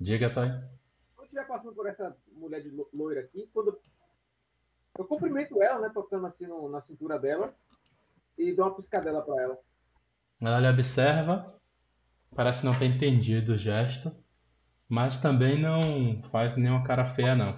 [0.00, 0.48] Diga, Toy.
[0.48, 0.64] Quando
[1.18, 3.78] eu estiver passando por essa mulher de lo- loira aqui, quando
[4.98, 7.54] eu cumprimento ela, né, tocando assim no- na cintura dela
[8.38, 9.58] e dou uma piscadela pra ela.
[10.40, 11.54] Ela lhe observa,
[12.34, 14.10] parece não ter entendido o gesto,
[14.88, 17.56] mas também não faz nenhuma cara feia, não.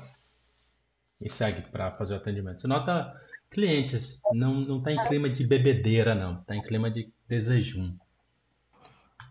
[1.21, 2.61] E segue para fazer o atendimento.
[2.61, 3.15] Você nota
[3.51, 6.43] clientes, não, não tá em clima de bebedeira, não.
[6.45, 7.97] Tá em clima de desejum.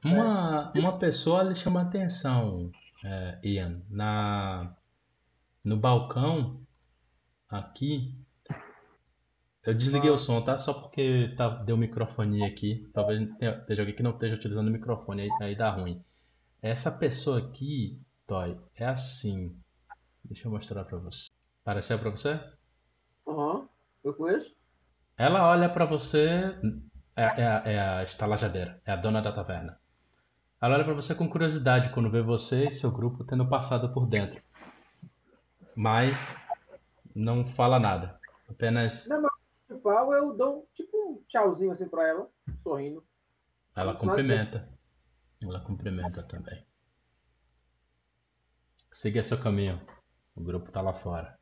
[0.03, 2.71] Uma, uma pessoa lhe chama a atenção,
[3.03, 3.81] é, Ian.
[3.89, 4.75] Na,
[5.63, 6.61] no balcão
[7.49, 8.13] aqui.
[9.65, 10.57] Eu desliguei o som, tá?
[10.59, 12.87] Só porque tá, deu microfonia aqui.
[12.93, 16.03] Talvez tenha- esteja alguém que não esteja utilizando o microfone, aí, aí dá ruim.
[16.65, 17.95] Essa pessoa aqui,
[18.25, 19.55] Toy, é assim.
[20.23, 21.29] Deixa eu mostrar pra você.
[21.63, 22.39] Pareceu pra você?
[23.27, 23.69] Aham,
[24.03, 24.51] eu conheço.
[25.15, 26.27] Ela olha pra você.
[27.15, 29.79] É, é a- é a estalajadeira, é a dona da taverna.
[30.59, 34.07] Ela olha pra você com curiosidade quando vê você e seu grupo tendo passado por
[34.07, 34.41] dentro.
[35.75, 36.17] Mas
[37.15, 38.19] não fala nada.
[38.49, 39.31] Apenas Na maior
[39.67, 42.27] principal, eu dou tipo um tchauzinho assim pra ela,
[42.63, 43.05] sorrindo.
[43.75, 44.67] ela Não cumprimenta.
[45.41, 46.65] Ela cumprimenta também.
[48.91, 49.79] Siga seu caminho.
[50.35, 51.37] O grupo tá lá fora.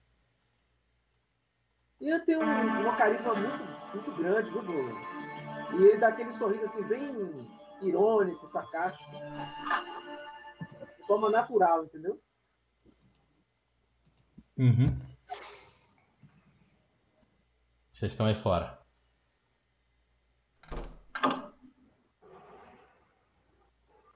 [2.02, 3.64] E ele tem um, uma carisma muito,
[3.94, 4.94] muito grande, viu, Bruno?
[5.74, 7.48] E ele dá aquele sorriso assim, bem
[7.82, 9.12] irônico, sarcástico.
[10.98, 12.22] De forma natural, entendeu?
[14.58, 15.00] Uhum.
[17.94, 18.78] Vocês estão aí fora.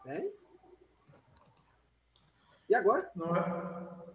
[0.06, 0.30] Né?
[2.67, 3.12] E agora?
[3.16, 3.34] Não,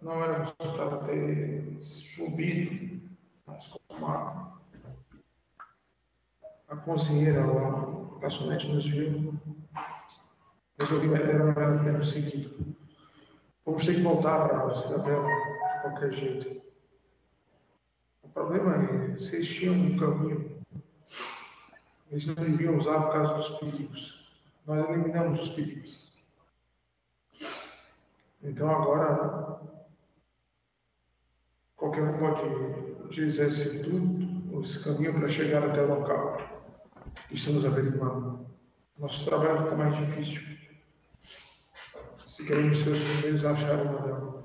[0.01, 3.01] não éramos para ter subido,
[3.45, 4.57] mas como a,
[6.69, 9.33] a cozinheira ou a nos viu,
[10.79, 12.75] resolvi era melhor termos seguido.
[13.65, 16.61] Vamos ter que voltar para a cidadela de qualquer jeito.
[18.23, 20.61] O problema é, vocês tinham um caminho,
[22.11, 24.23] eles não deviam usar por causa dos perigos.
[24.65, 26.12] Nós eliminamos os perigos.
[28.43, 29.59] Então agora
[31.75, 32.43] qualquer um pode
[33.05, 36.37] utilizar esse tudo, esse caminho para chegar até o local
[37.27, 38.45] que estamos averiguando.
[38.97, 40.41] Nosso trabalho fica mais difícil.
[42.27, 44.43] Se queremos ser os primeiros a achar uma dela.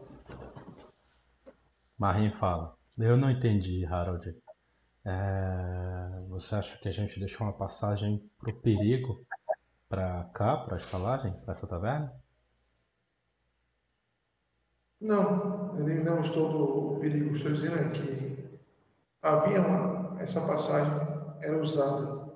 [1.98, 2.76] Marim fala.
[2.96, 4.36] Eu não entendi, Harold.
[5.04, 9.24] É, Você acha que a gente deixou uma passagem pro perigo
[9.88, 12.12] pra cá, pra estalagem, pra essa taverna?
[15.00, 17.34] Não, eliminamos todo o perigo.
[17.34, 18.58] Estou dizendo que
[19.22, 20.92] havia uma, essa passagem
[21.40, 22.28] era usada.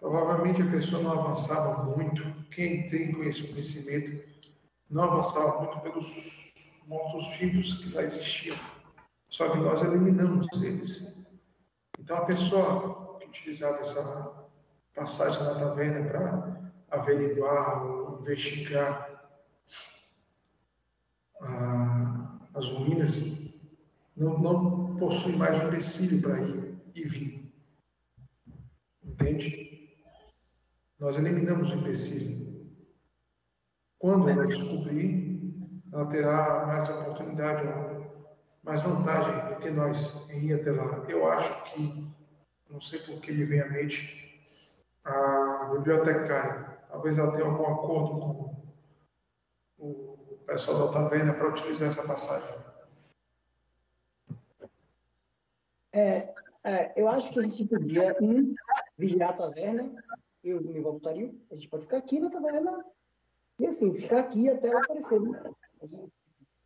[0.00, 2.22] Provavelmente a pessoa não avançava muito.
[2.50, 4.26] Quem tem conhecimento
[4.88, 6.52] não avançava muito pelos
[6.86, 8.56] mortos-vivos que lá existiam.
[9.28, 11.26] Só que nós eliminamos eles.
[11.98, 14.48] Então a pessoa que utilizava essa
[14.94, 19.10] passagem na taverna para averiguar ou investigar
[21.42, 21.77] a-
[22.58, 23.20] as ruínas
[24.16, 27.52] não, não possui mais um empecilho para ir e vir.
[29.04, 29.88] Entende?
[30.98, 32.68] Nós eliminamos o empecilho.
[33.98, 35.54] Quando ela descobrir,
[35.92, 37.64] ela terá mais oportunidade,
[38.64, 41.04] mais vantagem do que nós em ir até lá.
[41.08, 42.12] Eu acho que,
[42.68, 44.42] não sei por que me vem à mente,
[45.04, 48.58] a bibliotecária, talvez ela tenha algum acordo com
[49.78, 50.07] o
[50.48, 52.48] pessoal da taverna para utilizar essa passagem.
[55.92, 56.34] É,
[56.64, 58.54] é, eu acho que a gente podia, um,
[58.96, 59.92] vigiar a taverna,
[60.42, 62.82] eu me voluntaria, a gente pode ficar aqui na taverna,
[63.60, 65.20] e assim, ficar aqui até ela aparecer.
[65.20, 65.42] Né?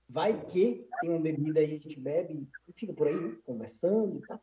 [0.08, 4.18] Vai que tem uma bebida aí, a gente bebe e fica por aí, né, conversando
[4.18, 4.40] e tal.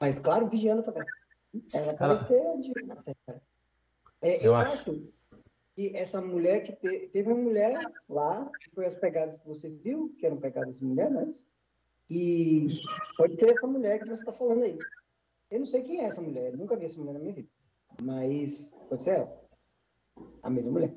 [0.00, 1.12] Mas, claro, vigiando a taverna.
[1.72, 2.72] Ela aparecer é de
[4.22, 5.12] é, Eu Eu acho- acho
[5.78, 9.68] que essa mulher que te- teve uma mulher lá, que foi as pegadas que você
[9.70, 11.46] viu, que eram pegadas de mulher, é isso?
[12.10, 12.66] E
[13.16, 14.76] pode ser essa mulher que você está falando aí.
[15.48, 17.48] Eu não sei quem é essa mulher, nunca vi essa mulher na minha vida.
[18.02, 19.40] Mas pode ser ela.
[20.42, 20.94] A mesma mulher.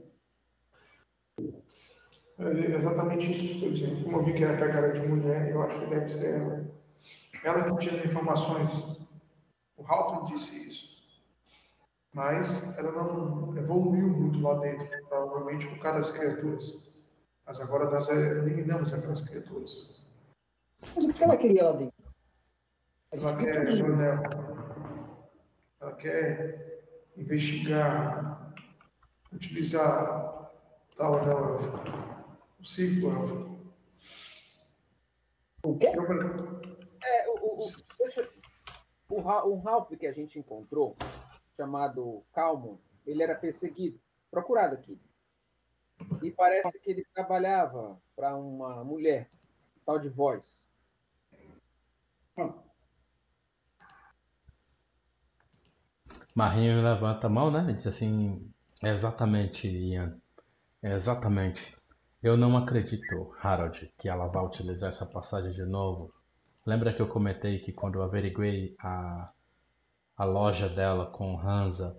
[2.39, 4.03] É exatamente isso que estou dizendo.
[4.03, 6.71] Como eu vi que era pegada de mulher, eu acho que deve ser ela.
[7.43, 8.97] Ela que tinha as informações.
[9.77, 11.00] O Ralph disse isso.
[12.13, 16.91] Mas ela não evoluiu muito lá dentro, provavelmente por causa das criaturas.
[17.45, 19.95] Mas agora nós eliminamos aquelas criaturas.
[20.95, 21.95] Mas o que ela queria lá dentro?
[23.11, 23.83] Ela quer, tudo.
[23.83, 24.23] Leonel,
[25.79, 26.83] ela quer
[27.17, 28.53] investigar,
[29.33, 30.51] utilizar
[30.97, 31.77] tal anel élfico,
[32.59, 33.51] o círculo élfico.
[35.63, 35.87] O quê?
[37.03, 38.29] É, o, o, o, deixa-
[39.09, 40.95] o, o Ralph que a gente encontrou,
[41.55, 43.99] chamado Calmon, ele era perseguido,
[44.29, 44.99] procurado aqui.
[46.21, 49.29] E parece que ele trabalhava para uma mulher,
[49.85, 50.43] tal de voz.
[56.33, 57.69] Marinho levanta a mão, né?
[57.69, 60.19] E diz assim: Exatamente, Ian.
[60.81, 61.77] Exatamente.
[62.23, 66.11] Eu não acredito, Harold, que ela vai utilizar essa passagem de novo
[66.65, 69.31] lembra que eu comentei que quando eu averiguei a,
[70.21, 71.97] a loja dela com Hansa,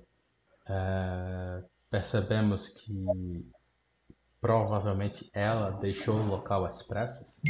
[0.68, 3.44] é, percebemos que
[4.40, 7.42] provavelmente ela deixou o local às pressas?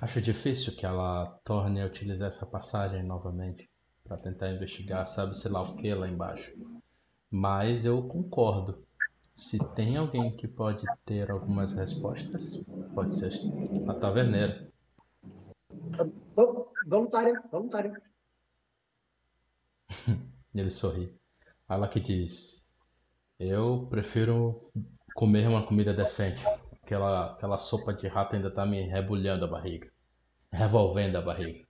[0.00, 3.68] Acho difícil que ela torne a utilizar essa passagem novamente
[4.04, 6.52] para tentar investigar, sabe-se lá o que lá embaixo.
[7.28, 8.86] Mas eu concordo.
[9.34, 12.64] Se tem alguém que pode ter algumas respostas,
[12.94, 13.32] pode ser
[13.88, 14.70] a taverneira.
[16.86, 18.07] Voluntário, voluntário.
[20.54, 21.14] Ele sorri.
[21.92, 22.66] Que diz:
[23.38, 24.70] Eu prefiro
[25.14, 26.42] comer uma comida decente.
[26.82, 29.92] Aquela, aquela sopa de rato ainda tá me rebulhando a barriga.
[30.50, 31.66] Revolvendo a barriga.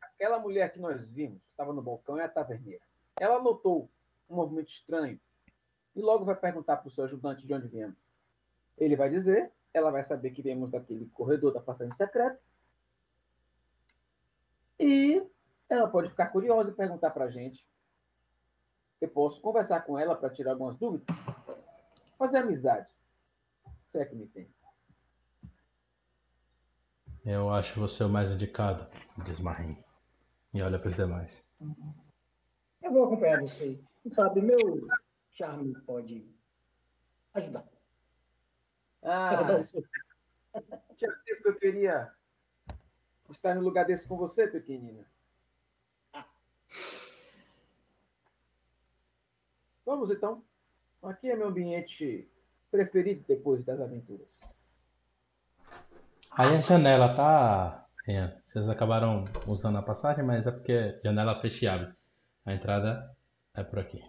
[0.00, 2.82] Aquela mulher que nós vimos, que estava no balcão, é a taverneira.
[3.20, 3.88] Ela notou
[4.28, 5.20] um movimento estranho
[5.94, 7.96] e logo vai perguntar para o seu ajudante de onde viemos.
[8.78, 12.40] Ele vai dizer, ela vai saber que viemos daquele corredor da passagem secreta.
[14.80, 15.22] E
[15.78, 17.66] ela pode ficar curiosa e perguntar para a gente.
[19.00, 21.06] Eu posso conversar com ela para tirar algumas dúvidas?
[22.16, 22.88] Fazer amizade.
[23.90, 24.48] Se é que me tem.
[27.24, 28.86] Eu acho você o mais indicado,
[29.24, 29.76] diz Marim.
[30.54, 31.48] E olha para os demais.
[32.80, 33.82] Eu vou acompanhar você.
[34.10, 34.58] Sabe, meu
[35.30, 36.28] charme pode
[37.34, 37.64] ajudar.
[39.02, 39.58] Ah,
[40.96, 42.12] tinha tempo que eu queria
[43.30, 45.06] estar no lugar desse com você, pequenina.
[49.84, 50.42] Vamos então.
[51.02, 52.28] Aqui é meu ambiente
[52.70, 54.28] preferido depois das aventuras.
[56.30, 57.86] Aí a janela tá.
[58.08, 61.94] É, vocês acabaram usando a passagem, mas é porque janela fecha e abre.
[62.44, 63.14] A entrada
[63.54, 64.02] é por aqui.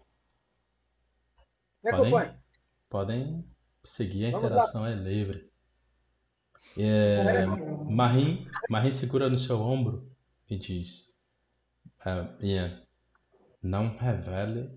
[1.83, 2.39] Me Podem, acompanhe.
[2.89, 3.45] podem
[3.83, 5.51] seguir, a Vamos interação é livre.
[6.77, 10.09] É, Marim, Marim segura no seu ombro
[10.49, 11.12] e diz:
[12.05, 12.81] é, Ian,
[13.61, 14.69] não revele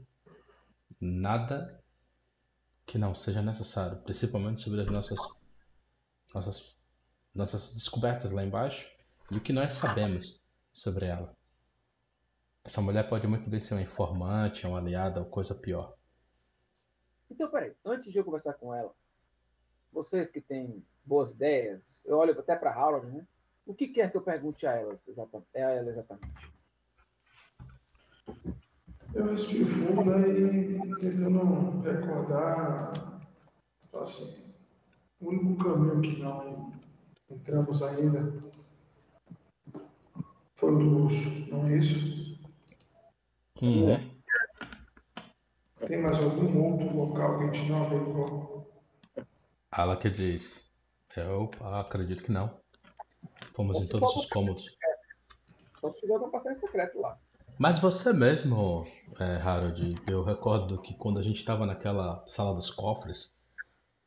[1.00, 1.82] nada
[2.86, 5.18] que não seja necessário, principalmente sobre as nossas,
[6.32, 6.76] nossas,
[7.34, 8.88] nossas descobertas lá embaixo
[9.30, 10.40] e o que nós sabemos
[10.72, 11.34] sobre ela.
[12.64, 15.96] Essa mulher pode muito bem ser uma informante, uma aliada ou coisa pior.
[17.30, 18.92] Então, peraí, antes de eu conversar com ela,
[19.92, 23.26] vocês que têm boas ideias, eu olho até para Howard, né?
[23.64, 24.72] O que quer que eu pergunte a?
[24.72, 24.76] A
[25.54, 26.55] ela exatamente?
[29.14, 33.20] Eu respiro fundo né, e tentando recordar,
[33.94, 34.54] assim,
[35.20, 36.72] o único caminho que não
[37.30, 38.34] entramos ainda
[40.56, 42.36] foi o do luxo, não é isso?
[43.62, 44.16] Uhum.
[45.86, 48.70] Tem mais algum outro local que a gente não averiguou?
[49.72, 50.68] Ela que diz:
[51.16, 52.60] Eu acredito que não.
[53.54, 54.76] Fomos em todos os cômodos.
[55.80, 57.18] Só se tiver uma passagem secreta lá.
[57.58, 58.86] Mas você mesmo,
[59.18, 63.32] é, Harold, eu recordo que quando a gente estava naquela sala dos cofres,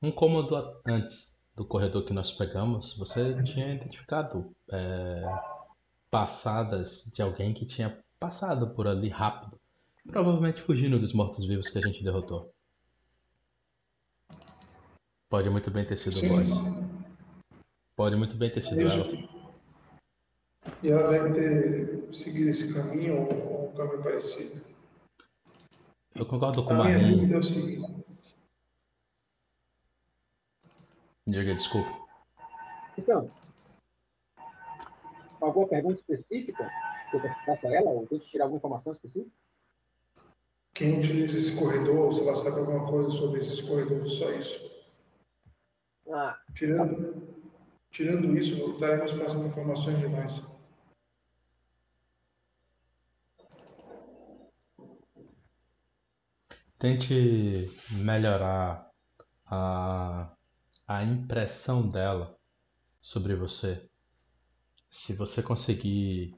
[0.02, 5.36] um cômodo antes do corredor que nós pegamos, você tinha identificado é,
[6.12, 9.60] passadas de alguém que tinha passado por ali rápido,
[10.08, 12.54] provavelmente fugindo dos mortos-vivos que a gente derrotou.
[15.28, 16.30] Pode muito bem ter sido Sim.
[17.96, 19.00] Pode muito bem ter sido Isso.
[19.00, 19.39] ela.
[20.84, 24.62] E ela deve ter seguido esse caminho ou, um caminho parecido.
[26.16, 27.16] Eu concordo com A o minha Marim.
[27.18, 28.06] dúvida é o seguinte:
[31.28, 31.98] Diga desculpa.
[32.98, 33.32] Então,
[35.40, 36.70] alguma pergunta específica
[37.10, 37.90] que eu faça a ela?
[37.92, 39.32] Ou tente tirar alguma informação específica?
[40.74, 44.72] quem utiliza esse corredor, se ela sabe alguma coisa sobre esses corredores, só isso.
[46.10, 47.22] Ah, Tirando,
[47.92, 50.42] tirando isso, estaremos passando informações demais.
[56.80, 58.90] Tente melhorar
[59.46, 60.32] a,
[60.88, 62.38] a impressão dela
[63.02, 63.86] sobre você.
[64.90, 66.34] Se você conseguir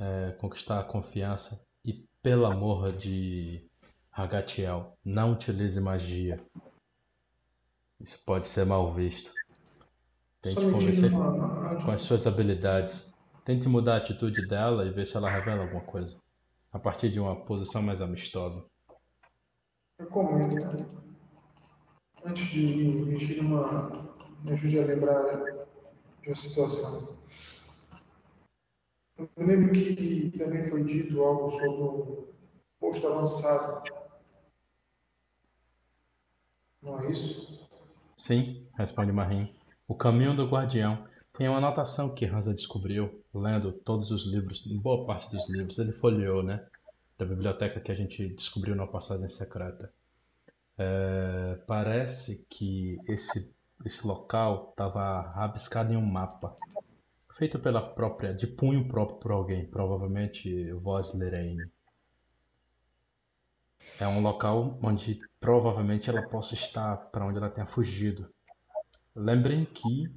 [0.00, 3.64] é, conquistar a confiança e, pelo amor de
[4.10, 6.44] Hagatiel, não utilize magia.
[8.00, 9.30] Isso pode ser mal visto.
[10.42, 13.08] Tente Só convencer com as suas habilidades.
[13.44, 16.20] Tente mudar a atitude dela e ver se ela revela alguma coisa.
[16.72, 18.71] A partir de uma posição mais amistosa.
[19.98, 20.86] Cara.
[22.24, 24.12] Antes de me uma.
[24.42, 25.22] Me ajude a lembrar
[26.20, 27.16] de uma situação.
[29.18, 32.28] Eu lembro que também foi dito algo sobre o
[32.80, 33.88] posto avançado.
[36.82, 37.68] Não é isso?
[38.18, 39.54] Sim, responde Marim.
[39.86, 41.06] O caminho do guardião.
[41.34, 45.92] tem uma anotação que Hansa descobriu lendo todos os livros, boa parte dos livros, ele
[45.92, 46.66] folheou, né?
[47.18, 49.92] Da biblioteca que a gente descobriu na passagem secreta.
[50.78, 53.54] É, parece que esse,
[53.84, 56.56] esse local estava rabiscado em um mapa,
[57.36, 61.70] feito pela própria, de punho próprio por alguém, provavelmente Voz Leraine.
[64.00, 68.32] É um local onde provavelmente ela possa estar para onde ela tenha fugido.
[69.14, 70.10] Lembrem que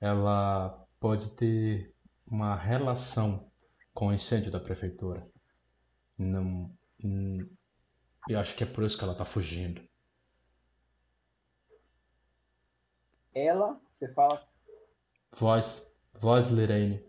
[0.00, 1.92] ela pode ter
[2.30, 3.50] uma relação
[3.94, 5.26] com o incêndio da prefeitura.
[6.18, 6.70] Não,
[7.04, 7.48] hum,
[8.28, 9.82] eu acho que é por isso que ela está fugindo.
[13.34, 14.42] Ela, você fala,
[15.38, 17.04] Voz, voz Lirene,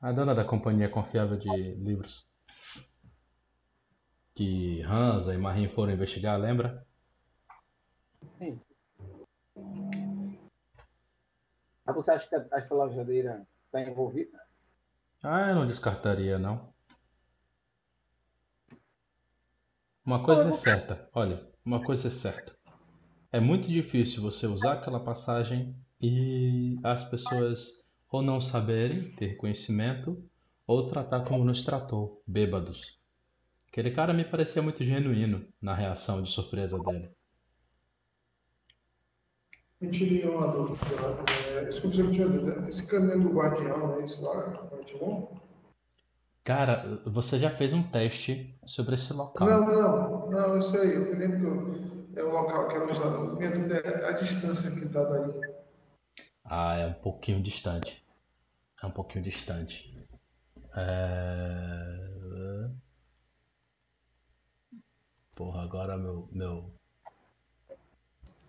[0.00, 2.26] a dona da companhia confiável de livros.
[4.34, 6.84] Que Hansa e Marim foram investigar, lembra?
[8.38, 8.60] sim.
[11.84, 14.40] Mas você acha que a, lajadeira está envolvida?
[15.22, 16.72] Ah, eu não descartaria, não.
[20.10, 22.52] Uma coisa é certa, olha, uma coisa é certa.
[23.30, 27.60] É muito difícil você usar aquela passagem e as pessoas
[28.10, 30.20] ou não saberem, ter conhecimento,
[30.66, 32.98] ou tratar como nos tratou, bêbados.
[33.68, 37.08] Aquele cara me parecia muito genuíno na reação de surpresa dele.
[39.80, 40.80] Me tirei uma dúvida.
[41.52, 42.68] É, desculpa se eu tinha dúvida.
[42.68, 44.42] Esse caminho do guardião, é isso lá?
[44.50, 45.49] Parte 1?
[46.50, 49.46] Cara, você já fez um teste sobre esse local.
[49.46, 50.92] Não, não, não, isso aí.
[50.92, 53.36] Eu lembro que eu- é o local que era usado.
[53.36, 55.30] Minha dúvida é a distância que está daí.
[56.44, 58.04] Ah, é um pouquinho distante.
[58.82, 59.96] É um pouquinho distante.
[60.76, 62.68] É...
[65.36, 66.74] Porra, agora meu meu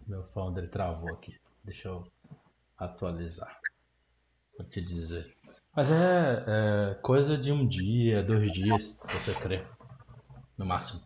[0.07, 1.39] meu Foundry travou aqui.
[1.63, 2.11] Deixa eu
[2.79, 3.61] atualizar.
[4.57, 5.37] Vou te dizer.
[5.73, 9.63] Mas é, é coisa de um dia, dois dias, você crê.
[10.57, 11.01] No máximo.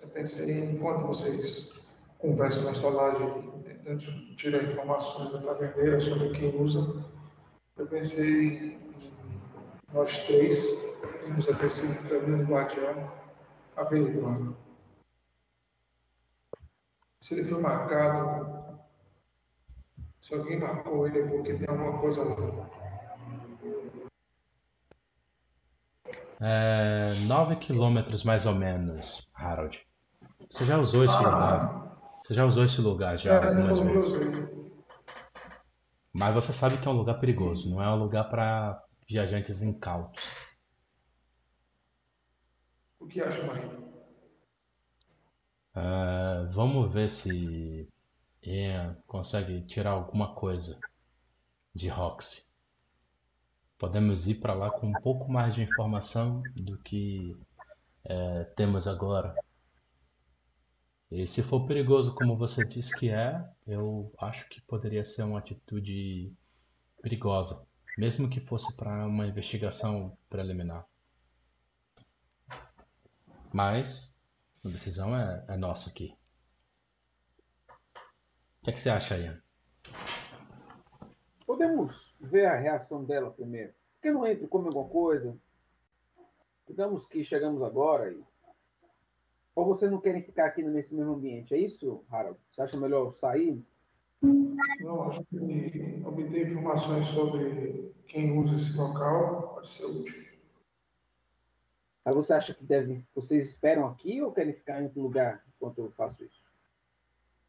[0.00, 1.80] Eu pensei, enquanto vocês
[2.18, 3.24] conversam na laje,
[3.64, 7.02] tentando tirar informações da taverneira sobre quem usa,
[7.76, 8.78] eu pensei
[9.92, 10.78] nós três
[11.24, 13.12] irmos até esse caminho do guardião
[13.76, 14.56] averiguando.
[17.22, 18.49] Se ele foi marcado,
[20.30, 22.70] se alguém marcou ele é porque tem alguma coisa lá.
[26.40, 29.76] É, 9 quilômetros mais ou menos, Harold.
[30.48, 31.98] Você já usou esse lugar?
[32.24, 34.08] Você já usou esse lugar já É, algumas vezes?
[34.08, 34.70] usei.
[36.14, 40.22] Mas você sabe que é um lugar perigoso, não é um lugar para viajantes incautos.
[43.00, 43.68] O que acha, Maria?
[45.74, 47.88] É, vamos ver se
[48.42, 50.82] Ian consegue tirar alguma coisa
[51.74, 52.42] de Roxy.
[53.78, 57.36] Podemos ir para lá com um pouco mais de informação do que
[58.04, 59.34] é, temos agora.
[61.10, 65.38] E se for perigoso como você disse que é, eu acho que poderia ser uma
[65.38, 66.32] atitude
[67.02, 67.66] perigosa,
[67.96, 70.86] mesmo que fosse para uma investigação preliminar.
[73.52, 74.16] Mas
[74.64, 76.19] a decisão é, é nossa aqui.
[78.60, 79.42] O que é que você acha, Ian?
[81.46, 83.72] Podemos ver a reação dela primeiro.
[83.94, 85.34] Por que não entra e come alguma coisa?
[86.68, 88.22] Digamos que chegamos agora e.
[89.54, 91.54] Ou vocês não querem ficar aqui nesse mesmo ambiente?
[91.54, 92.38] É isso, Harold?
[92.50, 93.64] Você acha melhor sair?
[94.22, 100.22] Não, acho que obter informações sobre quem usa esse local pode ser útil.
[102.04, 105.78] Mas você acha que deve, vocês esperam aqui ou querem ficar em outro lugar enquanto
[105.78, 106.49] eu faço isso?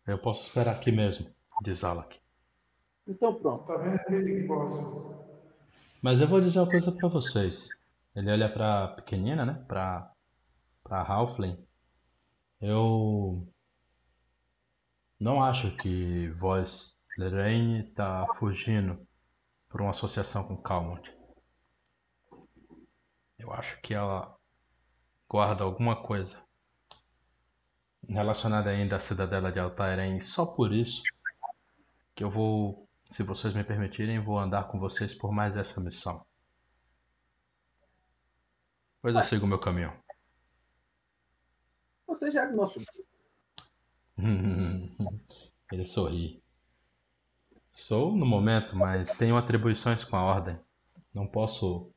[0.07, 1.30] Eu posso esperar aqui mesmo,
[1.61, 2.19] diz Alak.
[3.07, 3.65] Então pronto.
[3.65, 4.82] taverna é perigosa.
[6.02, 7.78] Mas eu vou dizer uma coisa pra vocês.
[8.15, 9.64] Ele olha pra pequenina, né?
[9.68, 10.11] Pra,
[10.84, 11.57] pra Halfling.
[12.60, 13.48] Eu
[15.19, 19.07] não acho que Voz Lorraine tá fugindo
[19.69, 21.10] por uma associação com Calmont.
[23.38, 24.36] Eu acho que ela
[25.30, 26.38] guarda alguma coisa
[28.07, 30.18] relacionada ainda à cidadela de Altairen.
[30.18, 31.02] E só por isso
[32.15, 36.26] que eu vou, se vocês me permitirem, vou andar com vocês por mais essa missão.
[39.02, 39.94] Pois eu sigo o meu caminho.
[42.07, 42.80] Você já é do nosso
[45.72, 46.41] Ele sorri.
[47.72, 50.60] Sou no momento, mas tenho atribuições com a ordem.
[51.14, 51.91] Não posso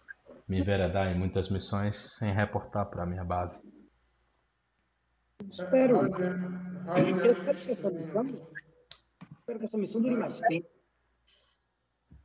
[0.48, 3.60] me enveredar em muitas missões sem reportar para minha base.
[5.51, 5.97] Espero.
[6.06, 8.27] Eu é espero que essa missão,
[9.39, 10.69] espero que essa missão dure mais tempo.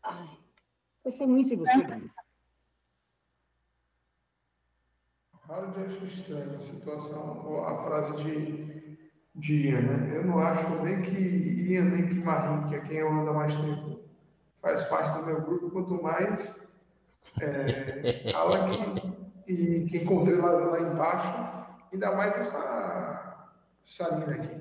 [0.04, 0.38] Ai,
[1.04, 2.14] vai ser ruim se você ganhar.
[5.50, 10.18] Harold acha estranho a situação, ou a frase de, de Ian, né?
[10.18, 13.34] Eu não acho nem que Ian, nem que Marim, que é quem eu ando há
[13.34, 14.00] mais tempo,
[14.62, 16.70] faz parte do meu grupo, quanto mais
[17.42, 22.60] é, Alec e que encontrei lá, lá embaixo, ainda mais essa,
[23.90, 24.56] essa mina aqui.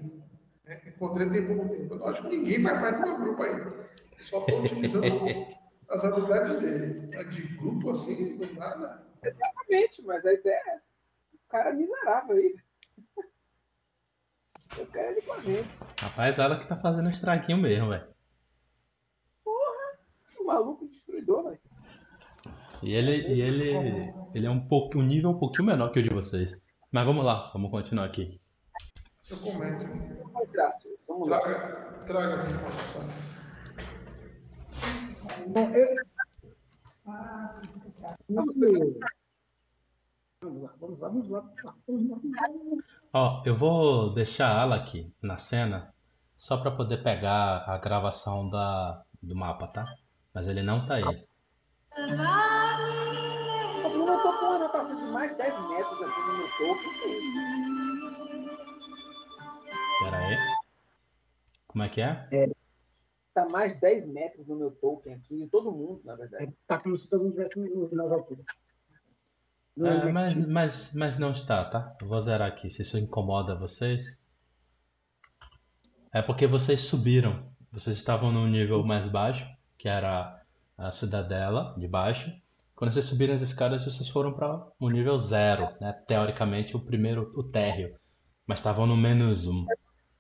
[0.64, 0.80] né?
[0.86, 1.94] Encontrei tem pouco tempo.
[1.94, 3.90] Eu não acho que ninguém faz parte do meu grupo ainda.
[4.22, 5.06] Só estou utilizando
[5.88, 7.10] as habilidades dele.
[7.14, 9.06] Mas De grupo assim, do nada.
[9.22, 10.84] Exatamente, mas a ideia é essa.
[11.34, 12.54] O cara é miserável aí.
[14.78, 15.68] Eu quero ele com a gente.
[15.98, 18.06] Rapaz, ela que tá fazendo um estraguinho mesmo, velho.
[19.44, 21.58] O maluco destruidor, velho.
[22.82, 26.02] E ele, e ele, ele é um pouco, um nível um pouquinho menor que o
[26.02, 26.52] de vocês.
[26.92, 28.40] Mas vamos lá, vamos continuar aqui.
[29.30, 29.84] Eu comento.
[30.32, 30.92] Mas graças.
[31.06, 31.40] Vamos lá.
[31.40, 33.38] Traga, traga as informações.
[35.48, 35.96] Bom, eu...
[40.40, 41.40] Vamos lá, vamos lá, vamos lá.
[41.86, 42.84] Vamos lá, vamos lá.
[43.12, 45.92] Ó, eu vou deixar ela aqui na cena
[46.36, 49.84] só pra poder pegar a gravação da, do mapa, tá?
[50.32, 51.02] Mas ele não tá aí.
[51.02, 51.16] Eu
[54.22, 57.97] tô com uma de mais 10 metros aqui no meu topo.
[60.00, 60.04] É?
[60.04, 60.36] Pera aí.
[61.66, 62.28] Como é que é?
[63.34, 66.44] Tá mais 10 metros no meu token aqui, de todo mundo, na verdade.
[66.44, 68.44] É, Tá como se todo mundo estivesse no- nas alturas.
[69.76, 71.96] No É, mas, mas, mas não está, tá?
[72.00, 74.18] Eu vou zerar aqui, se isso incomoda vocês.
[76.12, 77.46] É porque vocês subiram.
[77.70, 79.46] Vocês estavam num nível mais baixo,
[79.78, 80.42] que era
[80.76, 82.32] a cidadela de baixo.
[82.74, 85.92] Quando vocês subiram as escadas, vocês foram para o nível zero, né?
[86.08, 87.94] Teoricamente, o primeiro, o térreo.
[88.46, 89.66] Mas estavam no menos um.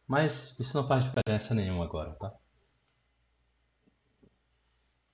[0.08, 2.32] Mas isso não faz diferença nenhuma agora, tá?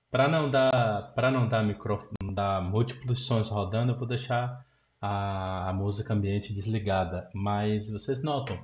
[0.09, 4.65] Para não dar, para não dar micro, dar múltiplos sons rodando, eu vou deixar
[5.01, 7.29] a, a música ambiente desligada.
[7.33, 8.57] Mas vocês notam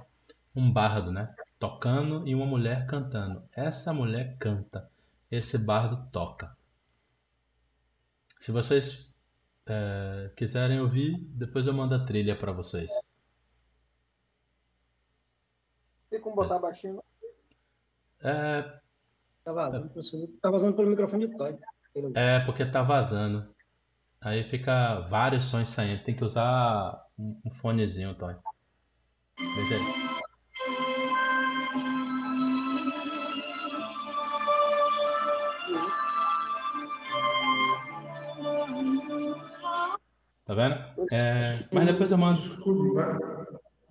[0.56, 1.36] um bardo, né?
[1.60, 3.44] Tocando e uma mulher cantando.
[3.54, 4.90] Essa mulher canta,
[5.30, 6.56] esse bardo toca.
[8.40, 9.14] Se vocês
[9.68, 12.90] eh, quiserem ouvir, depois eu mando a trilha para vocês.
[16.12, 17.02] Tem como botar baixinho?
[18.22, 18.80] É,
[19.44, 21.58] Tá vazando, pelo- tá vazando pelo microfone do Todd.
[21.94, 23.56] Pelo- é porque tá vazando.
[24.22, 26.04] Aí fica vários sons saindo.
[26.04, 28.36] Tem que usar um, um fonezinho, Toy.
[29.40, 30.12] Veja aí.
[40.46, 40.76] Tá vendo?
[41.12, 42.42] É, mas depois eu mando.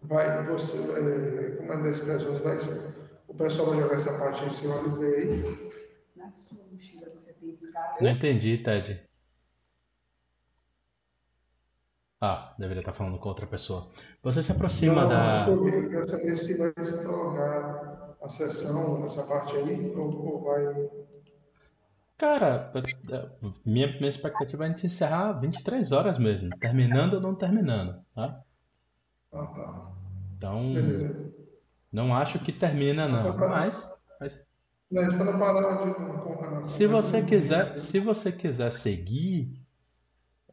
[0.03, 2.57] Vai, você, é, comando das expressões, vai.
[3.29, 5.43] O pessoal vai jogar essa parte em cima do aí.
[6.17, 7.97] Na sua mochila você tem escada.
[8.01, 9.09] Não entendi, Ted.
[12.21, 13.91] Ah, deveria estar falando com outra pessoa.
[14.23, 15.45] Você se aproxima Não, da.
[15.45, 20.91] desculpe, eu quero saber se vai se prolongar a sessão, essa parte aí, ou, vai.
[22.19, 23.31] Cara, é,
[23.65, 28.43] minha, minha expectativa é a gente encerrar 23 horas mesmo, terminando ou não terminando, tá?
[29.33, 29.93] Ah, tá.
[30.37, 31.33] Então, Beleza.
[31.93, 33.77] não acho que termina não, mas,
[34.21, 34.45] mas
[34.91, 35.95] Mas para não parar de.
[36.63, 39.61] se você quiser, se você quiser seguir,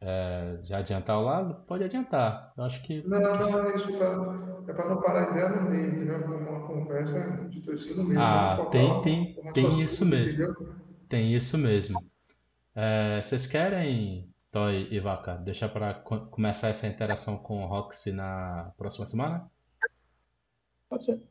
[0.00, 2.52] é, já adiantar o lado, pode adiantar.
[2.56, 3.96] Eu acho que Não, não, é isso.
[3.96, 4.06] Pra,
[4.68, 6.18] é para não parar a ideia no meio, entendeu?
[6.26, 8.20] Uma conversa de torcida no meio.
[8.20, 10.44] Ah, não tem- tem- tem isso mesmo.
[10.44, 10.54] entendeu?
[11.08, 12.10] tem isso mesmo.
[12.74, 18.72] É, vocês querem, Toy e Vaca, deixar para começar essa interação com o Roxy na
[18.78, 19.50] próxima semana?
[20.88, 21.22] Pode ser.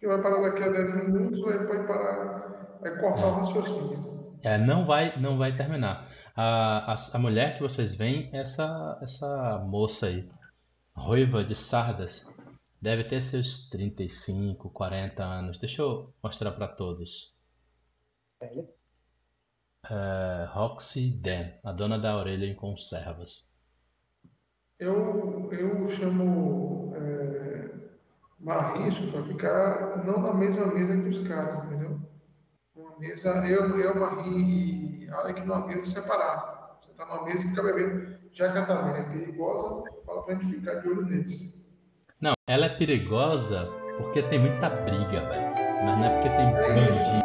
[0.00, 4.38] Que vai parar daqui a 10 minutos, aí pode parar, vai cortar o raciocínio.
[4.42, 6.10] É, não vai, não vai terminar.
[6.34, 10.28] A, a, a mulher que vocês veem, é essa, essa moça aí,
[10.96, 12.26] ruiva de sardas,
[12.80, 15.60] deve ter seus 35, 40 anos.
[15.60, 17.32] Deixa eu mostrar para todos.
[18.40, 18.62] Velha.
[18.62, 18.81] É,
[20.52, 23.50] Roxy Dan, a dona da orelha em conservas.
[24.78, 27.70] Eu, eu chamo é,
[28.38, 32.00] Marrisco para ficar não na mesma mesa que os caras, entendeu?
[32.74, 36.78] Uma mesa, eu, eu Marim e Alec numa mesa separada.
[36.80, 38.18] Você está numa mesa e fica bebendo.
[38.32, 41.68] Já que a Tamina é perigosa, fala pra gente ficar de olho neles.
[42.20, 43.68] Não, ela é perigosa
[43.98, 45.52] porque tem muita briga, velho.
[45.84, 47.22] Mas não é porque tem bandido.